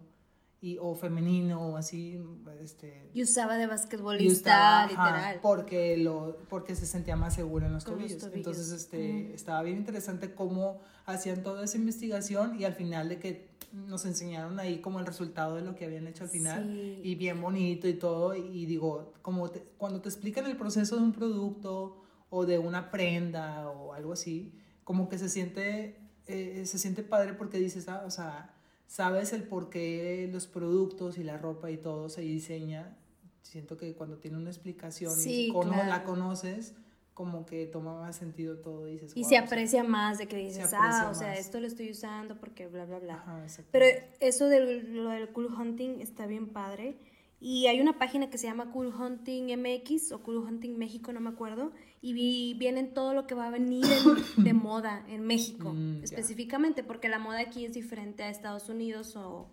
y, 0.60 0.78
o 0.80 0.96
femenino 0.96 1.62
o 1.62 1.78
así, 1.78 2.20
este, 2.62 3.12
Y 3.14 3.22
usaba 3.22 3.58
de 3.58 3.66
y 3.66 3.68
basquetbolista, 3.68 4.86
ajá, 4.86 4.88
literal. 4.88 5.40
porque 5.44 5.98
lo 5.98 6.38
porque 6.50 6.76
se 6.76 6.88
sentía 6.88 7.16
más 7.16 7.36
segura 7.36 7.68
en 7.68 7.74
los, 7.74 7.84
tobillos. 7.86 8.18
tobillos. 8.18 8.36
Entonces, 8.38 8.72
este, 8.72 9.28
Mm. 9.30 9.36
estaba 9.36 9.62
bien 9.62 9.78
interesante 9.78 10.34
cómo 10.34 10.80
hacían 11.06 11.44
toda 11.44 11.64
esa 11.64 11.78
investigación 11.78 12.60
y 12.60 12.64
al 12.64 12.74
final 12.74 13.08
de 13.10 13.20
que 13.20 13.50
nos 13.72 14.06
enseñaron 14.06 14.60
ahí 14.60 14.80
como 14.80 15.00
el 15.00 15.06
resultado 15.06 15.56
de 15.58 15.62
lo 15.62 15.76
que 15.76 15.86
habían 15.86 16.08
hecho 16.08 16.24
al 16.24 16.30
final 16.32 16.64
Sí. 16.74 17.02
y 17.04 17.16
bien 17.16 17.40
bonito 17.40 17.88
y 17.88 17.94
todo 17.94 18.34
y 18.34 18.66
digo, 18.66 19.14
como 19.22 19.50
te- 19.52 19.64
cuando 19.78 20.02
te 20.02 20.10
explican 20.10 20.46
el 20.48 20.58
proceso 20.58 20.96
de 20.96 21.04
un 21.04 21.12
producto 21.12 22.02
o 22.30 22.46
de 22.46 22.60
una 22.60 22.92
prenda 22.92 23.70
o 23.70 23.94
algo 23.94 24.14
así, 24.14 24.54
como 24.84 25.10
que 25.10 25.18
se 25.18 25.30
siente 25.30 25.98
eh, 26.28 26.66
se 26.66 26.78
siente 26.78 27.04
padre 27.04 27.34
porque 27.36 27.58
dices, 27.58 27.88
ah, 27.88 28.04
o 28.06 28.12
sea, 28.12 28.54
sabes 28.86 29.32
el 29.32 29.44
por 29.44 29.70
qué 29.70 30.30
los 30.32 30.46
productos 30.46 31.18
y 31.18 31.24
la 31.24 31.38
ropa 31.38 31.72
y 31.72 31.78
todo 31.78 32.10
se 32.10 32.20
diseña. 32.22 32.98
Siento 33.44 33.78
que 33.78 33.94
cuando 33.96 34.18
tiene 34.18 34.36
una 34.36 34.50
explicación 34.50 35.16
Sí, 35.16 35.48
y 35.48 35.54
cono- 35.54 35.72
claro. 35.72 35.88
la 35.88 36.04
conoces, 36.04 36.76
como 37.14 37.46
que 37.46 37.66
toma 37.66 37.98
más 37.98 38.18
sentido 38.18 38.58
todo 38.58 38.90
y 38.90 38.94
dices, 38.94 39.14
Y 39.16 39.22
"Wow", 39.22 39.30
se 39.30 39.36
o 39.36 39.40
sea, 39.40 39.48
aprecia 39.48 39.84
más 39.86 40.18
de 40.18 40.28
que 40.28 40.36
dices, 40.36 40.66
aprecia 40.74 41.02
ah, 41.08 41.10
o 41.12 41.14
sea, 41.16 41.34
esto 41.36 41.62
lo 41.62 41.66
estoy 41.68 41.92
usando 41.92 42.38
porque 42.38 42.68
bla, 42.68 42.84
bla, 42.84 43.00
bla. 43.00 43.14
Ajá. 43.16 43.46
Pero 43.72 43.86
eso 44.20 44.48
de 44.50 44.82
lo 44.84 45.10
del 45.12 45.30
cool 45.30 45.46
hunting 45.54 46.02
está 46.02 46.26
bien 46.28 46.50
padre. 46.50 46.98
Y 47.40 47.68
hay 47.68 47.80
una 47.80 47.98
página 48.00 48.30
que 48.30 48.38
se 48.38 48.48
llama 48.48 48.72
Cool 48.72 48.88
Hunting 48.94 49.56
MX 49.58 50.12
o 50.12 50.24
Cool 50.24 50.38
Hunting 50.40 50.78
México, 50.78 51.14
no 51.14 51.20
me 51.22 51.30
acuerdo. 51.30 51.72
Y 52.02 52.14
vi- 52.14 52.54
vienen 52.54 52.94
todo 52.94 53.14
lo 53.14 53.26
que 53.28 53.34
va 53.36 53.48
a 53.48 53.50
venir 53.50 53.84
en- 53.86 54.44
de 54.44 54.54
moda 54.54 55.04
en 55.10 55.22
México, 55.26 55.74
Mm, 55.74 56.04
específicamente, 56.04 56.84
porque 56.84 57.10
la 57.10 57.20
moda 57.20 57.40
aquí 57.40 57.66
es 57.66 57.74
diferente 57.74 58.24
a 58.24 58.30
Estados 58.30 58.70
Unidos 58.70 59.16
o, 59.16 59.48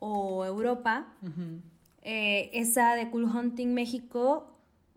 o 0.00 0.44
Europa. 0.44 1.14
Ujú. 1.22 1.60
Eh, 2.02 2.50
esa 2.52 2.94
de 2.96 3.10
Cool 3.10 3.24
Hunting 3.26 3.68
México, 3.74 4.48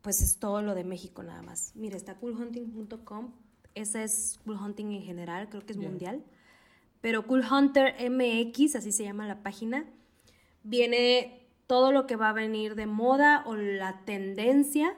pues 0.01 0.21
es 0.21 0.37
todo 0.39 0.61
lo 0.63 0.73
de 0.73 0.83
México 0.83 1.21
nada 1.23 1.41
más. 1.43 1.71
Mira, 1.75 1.95
está 1.97 2.15
coolhunting.com. 2.15 3.31
Esa 3.75 4.03
es 4.03 4.39
Cool 4.45 4.57
Hunting 4.57 4.91
en 4.91 5.03
general, 5.03 5.49
creo 5.49 5.63
que 5.65 5.73
es 5.73 5.79
Ya. 5.79 5.87
mundial. 5.87 6.23
Pero 7.01 7.27
Cool 7.27 7.43
Hunter 7.49 7.93
MX, 8.09 8.75
así 8.77 8.91
se 8.91 9.03
llama 9.03 9.27
la 9.27 9.43
página, 9.43 9.85
viene 10.63 11.44
todo 11.67 11.91
lo 11.91 12.05
que 12.07 12.15
va 12.15 12.29
a 12.29 12.33
venir 12.33 12.75
de 12.75 12.85
moda 12.85 13.43
o 13.45 13.55
la 13.55 14.01
tendencia 14.05 14.95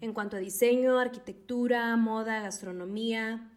en 0.00 0.12
cuanto 0.12 0.36
a 0.36 0.40
diseño, 0.40 0.98
arquitectura, 0.98 1.96
moda, 1.96 2.40
gastronomía, 2.40 3.50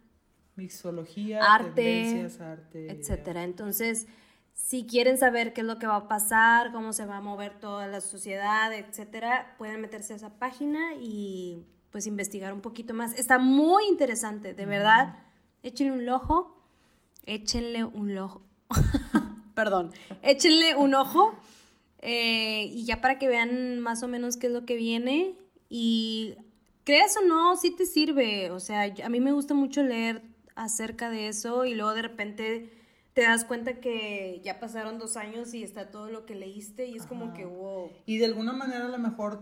Mixología, 0.56 1.40
Arte, 1.40 1.72
tendencias, 1.74 2.40
arte. 2.40 2.90
etcétera. 2.90 3.44
Entonces, 3.44 4.08
si 4.54 4.86
quieren 4.86 5.16
saber 5.16 5.52
qué 5.52 5.60
es 5.60 5.66
lo 5.66 5.78
que 5.78 5.86
va 5.86 5.96
a 5.96 6.08
pasar, 6.08 6.72
cómo 6.72 6.92
se 6.92 7.06
va 7.06 7.18
a 7.18 7.20
mover 7.20 7.60
toda 7.60 7.86
la 7.86 8.00
sociedad, 8.00 8.72
etcétera, 8.72 9.54
pueden 9.56 9.80
meterse 9.80 10.14
a 10.14 10.16
esa 10.16 10.38
página 10.38 10.94
y 11.00 11.64
pues 11.90 12.06
investigar 12.08 12.52
un 12.52 12.60
poquito 12.60 12.92
más. 12.92 13.16
Está 13.16 13.38
muy 13.38 13.84
interesante, 13.86 14.52
de 14.52 14.66
verdad. 14.66 15.16
Échenle 15.62 15.92
un 15.92 16.08
ojo, 16.08 16.60
échenle 17.24 17.84
un 17.84 18.18
ojo. 18.18 18.42
Perdón, 19.54 19.92
échenle 20.22 20.74
un 20.74 20.94
ojo 20.94 21.34
eh, 22.00 22.64
y 22.72 22.84
ya 22.84 23.00
para 23.00 23.18
que 23.18 23.28
vean 23.28 23.80
más 23.80 24.02
o 24.02 24.08
menos 24.08 24.36
qué 24.36 24.48
es 24.48 24.52
lo 24.52 24.64
que 24.64 24.76
viene 24.76 25.34
y 25.68 26.36
creas 26.84 27.16
o 27.16 27.26
no, 27.26 27.56
sí 27.56 27.70
te 27.70 27.86
sirve. 27.86 28.50
O 28.50 28.60
sea, 28.60 28.92
a 29.04 29.08
mí 29.08 29.20
me 29.20 29.32
gusta 29.32 29.54
mucho 29.54 29.82
leer 29.82 30.22
acerca 30.54 31.10
de 31.10 31.28
eso 31.28 31.64
y 31.64 31.74
luego 31.74 31.94
de 31.94 32.02
repente 32.02 32.72
te 33.14 33.22
das 33.22 33.44
cuenta 33.44 33.80
que 33.80 34.40
ya 34.44 34.60
pasaron 34.60 34.98
dos 34.98 35.16
años 35.16 35.52
y 35.54 35.62
está 35.62 35.90
todo 35.90 36.08
lo 36.08 36.24
que 36.24 36.34
leíste 36.34 36.86
y 36.86 36.96
es 36.96 37.06
como 37.06 37.34
que 37.34 37.44
wow. 37.44 37.90
Y 38.06 38.18
de 38.18 38.26
alguna 38.26 38.52
manera 38.52 38.86
a 38.86 38.88
lo 38.88 38.98
mejor 38.98 39.40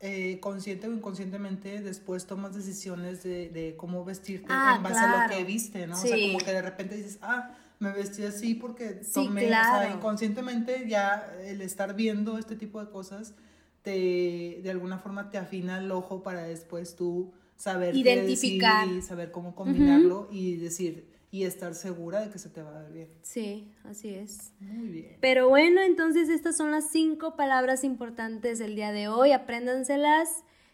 eh, 0.00 0.38
consciente 0.40 0.88
o 0.88 0.92
inconscientemente 0.92 1.80
después 1.80 2.26
tomas 2.26 2.54
decisiones 2.54 3.22
de, 3.22 3.50
de 3.50 3.76
cómo 3.76 4.04
vestirte 4.04 4.46
Ah, 4.48 4.74
en 4.76 4.82
base 4.82 4.98
a 4.98 5.28
lo 5.28 5.34
que 5.34 5.44
viste, 5.44 5.86
¿no? 5.86 5.94
O 5.94 5.96
sea, 5.96 6.16
como 6.16 6.38
que 6.38 6.52
de 6.52 6.62
repente 6.62 6.96
dices, 6.96 7.18
ah, 7.22 7.56
me 7.82 7.92
vestí 7.92 8.24
así 8.24 8.54
porque 8.54 9.00
Sí, 9.02 9.12
tomé, 9.14 9.44
o 9.44 9.48
sea, 9.48 9.62
claro. 9.62 9.96
inconscientemente 9.96 10.88
ya 10.88 11.34
el 11.44 11.60
estar 11.60 11.94
viendo 11.94 12.38
este 12.38 12.56
tipo 12.56 12.82
de 12.84 12.90
cosas 12.90 13.34
te, 13.82 14.60
de 14.62 14.70
alguna 14.70 14.98
forma 14.98 15.30
te 15.30 15.38
afina 15.38 15.78
el 15.78 15.90
ojo 15.90 16.22
para 16.22 16.44
después 16.44 16.94
tú 16.96 17.32
saber 17.56 17.94
Identificar. 17.96 18.86
y 18.88 19.02
saber 19.02 19.30
cómo 19.32 19.54
combinarlo 19.54 20.28
y 20.30 20.56
decir, 20.56 21.10
y 21.32 21.44
estar 21.44 21.74
segura 21.74 22.20
de 22.20 22.30
que 22.30 22.38
se 22.38 22.48
te 22.50 22.62
va 22.62 22.76
a 22.78 22.82
ver 22.82 22.92
bien. 22.92 23.08
Sí, 23.22 23.72
así 23.84 24.14
es. 24.14 24.52
Muy 24.60 24.88
bien. 24.88 25.16
Pero 25.20 25.48
bueno, 25.48 25.80
entonces 25.80 26.28
estas 26.28 26.56
son 26.56 26.70
las 26.70 26.90
cinco 26.90 27.36
palabras 27.36 27.84
importantes 27.84 28.58
del 28.58 28.76
día 28.76 28.92
de 28.92 29.08
hoy. 29.08 29.32
Apréndanselas. 29.32 30.28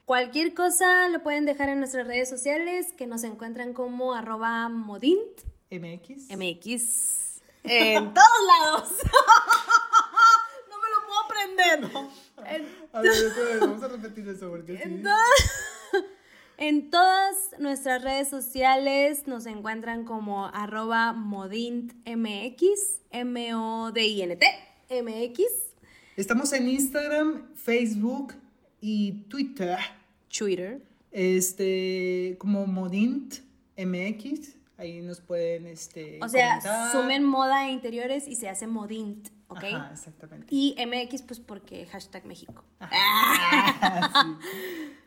Cualquier 0.04 0.54
cosa 0.54 1.08
lo 1.10 1.22
pueden 1.22 1.44
dejar 1.44 1.68
en 1.68 1.78
nuestras 1.78 2.06
redes 2.06 2.28
sociales 2.28 2.92
que 2.94 3.06
nos 3.06 3.22
encuentran 3.24 3.72
como 3.74 4.14
arroba 4.14 4.68
modint 4.68 5.42
MX. 5.70 6.30
mx 6.36 7.40
en 7.64 8.14
todos 8.14 8.38
lados. 8.46 8.90
no 10.70 10.76
me 10.78 10.88
lo 10.90 11.06
puedo 11.06 11.20
aprender. 11.24 11.78
En, 12.46 12.68
A 12.92 13.00
ver, 13.02 13.12
vamos 13.60 13.82
a 13.82 13.88
repetir 13.88 14.28
eso 14.28 14.48
porque 14.48 14.76
sí. 14.76 14.82
en 14.84 15.02
todas, 15.02 15.28
en 16.56 16.90
todas 16.90 17.36
nuestras 17.58 18.02
redes 18.02 18.28
sociales 18.28 19.26
nos 19.26 19.46
encuentran 19.46 20.04
como 20.04 20.46
arroba 20.46 21.12
modintmx, 21.12 23.00
M-O-D-I-N-T, 23.10 24.46
MX. 25.02 25.42
Estamos 26.16 26.52
en 26.52 26.68
Instagram, 26.68 27.54
Facebook 27.54 28.34
y 28.80 29.12
Twitter. 29.28 29.78
Twitter. 30.36 30.82
Este, 31.10 32.36
como 32.38 32.66
Modint 32.66 33.36
MX. 33.76 34.57
Ahí 34.78 35.02
nos 35.02 35.20
pueden, 35.20 35.66
este. 35.66 36.18
O 36.22 36.28
sea, 36.28 36.60
comentar. 36.60 36.92
sumen 36.92 37.24
moda 37.24 37.66
e 37.68 37.72
interiores 37.72 38.28
y 38.28 38.36
se 38.36 38.48
hace 38.48 38.66
modint, 38.68 39.28
¿ok? 39.48 39.64
Ajá, 39.64 39.90
exactamente. 39.92 40.46
Y 40.50 40.76
MX, 40.78 41.22
pues 41.22 41.40
porque 41.40 41.84
hashtag 41.86 42.24
México. 42.24 42.64
Sí. 42.80 42.86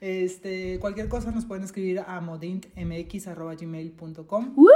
Este, 0.01 0.79
cualquier 0.79 1.07
cosa 1.09 1.29
nos 1.31 1.45
pueden 1.45 1.63
escribir 1.63 1.99
a 1.99 2.19
modintmx.gmail.com. 2.21 4.53
¡Woo! 4.55 4.67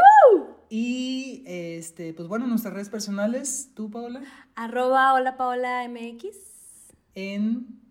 Y 0.69 1.41
este, 1.47 2.13
pues 2.13 2.27
bueno, 2.27 2.45
nuestras 2.47 2.73
redes 2.75 2.89
personales, 2.89 3.71
tú, 3.75 3.89
Paola, 3.89 4.21
Arroba 4.55 5.13
hola 5.13 5.35
Paola 5.35 5.87
MX. 5.89 6.27
en 7.15 7.81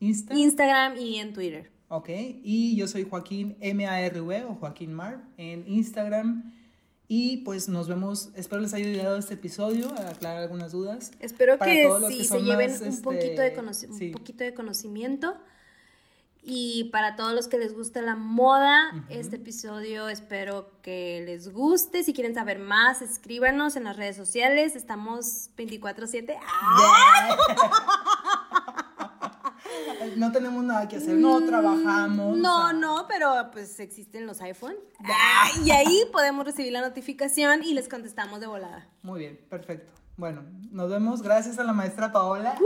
Insta. 0.00 0.32
Instagram 0.34 0.96
y 0.96 1.16
en 1.18 1.34
Twitter. 1.34 1.70
Ok, 1.90 2.10
y 2.42 2.76
yo 2.76 2.86
soy 2.86 3.06
Joaquín 3.08 3.56
M-A-R-V 3.60 4.44
o 4.44 4.54
Joaquín 4.56 4.92
Mar 4.92 5.24
en 5.38 5.64
Instagram. 5.66 6.52
Y 7.10 7.38
pues 7.38 7.70
nos 7.70 7.88
vemos, 7.88 8.28
espero 8.34 8.60
les 8.60 8.74
haya 8.74 8.86
ayudado 8.86 9.16
este 9.16 9.34
episodio 9.34 9.90
a 9.94 10.10
aclarar 10.10 10.42
algunas 10.42 10.72
dudas. 10.72 11.12
Espero 11.20 11.56
Para 11.56 11.72
que 11.72 11.88
sí 12.08 12.18
que 12.18 12.24
se 12.24 12.42
lleven 12.42 12.70
más, 12.70 12.80
un, 12.82 12.88
este, 12.88 13.02
poquito 13.02 13.40
de 13.40 13.74
sí. 13.74 13.86
un 14.06 14.12
poquito 14.12 14.44
de 14.44 14.52
conocimiento. 14.52 15.34
Y 16.42 16.84
para 16.92 17.16
todos 17.16 17.34
los 17.34 17.48
que 17.48 17.58
les 17.58 17.74
gusta 17.74 18.00
la 18.02 18.14
moda, 18.14 19.04
este 19.08 19.36
episodio 19.36 20.08
espero 20.08 20.70
que 20.82 21.22
les 21.24 21.52
guste. 21.52 22.04
Si 22.04 22.12
quieren 22.12 22.34
saber 22.34 22.58
más, 22.58 23.02
escríbanos 23.02 23.76
en 23.76 23.84
las 23.84 23.96
redes 23.96 24.16
sociales. 24.16 24.76
Estamos 24.76 25.50
24/7. 25.56 26.38
¡Ah! 26.40 27.36
No 30.16 30.32
tenemos 30.32 30.62
nada 30.64 30.88
que 30.88 30.96
hacer, 30.96 31.14
no 31.16 31.40
trabajamos. 31.44 32.36
Mm, 32.36 32.40
No, 32.40 32.56
o 32.56 32.68
sea, 32.68 32.72
no, 32.72 33.06
pero 33.08 33.50
pues 33.52 33.78
existen 33.80 34.26
los 34.26 34.40
iPhone. 34.40 34.74
Ah, 35.04 35.48
y 35.64 35.70
ahí 35.70 36.04
podemos 36.12 36.44
recibir 36.44 36.72
la 36.72 36.80
notificación 36.80 37.62
y 37.62 37.74
les 37.74 37.88
contestamos 37.88 38.40
de 38.40 38.46
volada. 38.46 38.88
Muy 39.02 39.20
bien, 39.20 39.38
perfecto. 39.48 39.92
Bueno, 40.16 40.42
nos 40.70 40.90
vemos. 40.90 41.22
Gracias 41.22 41.58
a 41.58 41.64
la 41.64 41.72
maestra 41.72 42.10
Paola. 42.12 42.56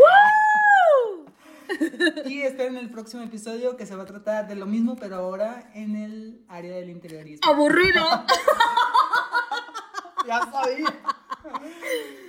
y 2.26 2.42
esperen 2.42 2.76
el 2.76 2.90
próximo 2.90 3.22
episodio 3.22 3.76
que 3.76 3.87
se 3.87 3.94
va 3.96 4.02
a 4.02 4.07
tratar 4.07 4.46
de 4.48 4.55
lo 4.57 4.66
mismo, 4.66 4.96
pero 4.96 5.16
ahora 5.16 5.70
en 5.74 5.96
el 5.96 6.44
área 6.48 6.74
del 6.76 6.90
interiorismo. 6.90 7.50
¡Aburrido! 7.50 8.05
Ya 10.24 10.40
sabía. 10.52 10.87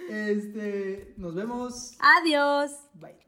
Este, 0.10 1.14
nos 1.16 1.36
vemos. 1.36 1.96
Adiós. 2.00 2.72
Bye. 2.96 3.23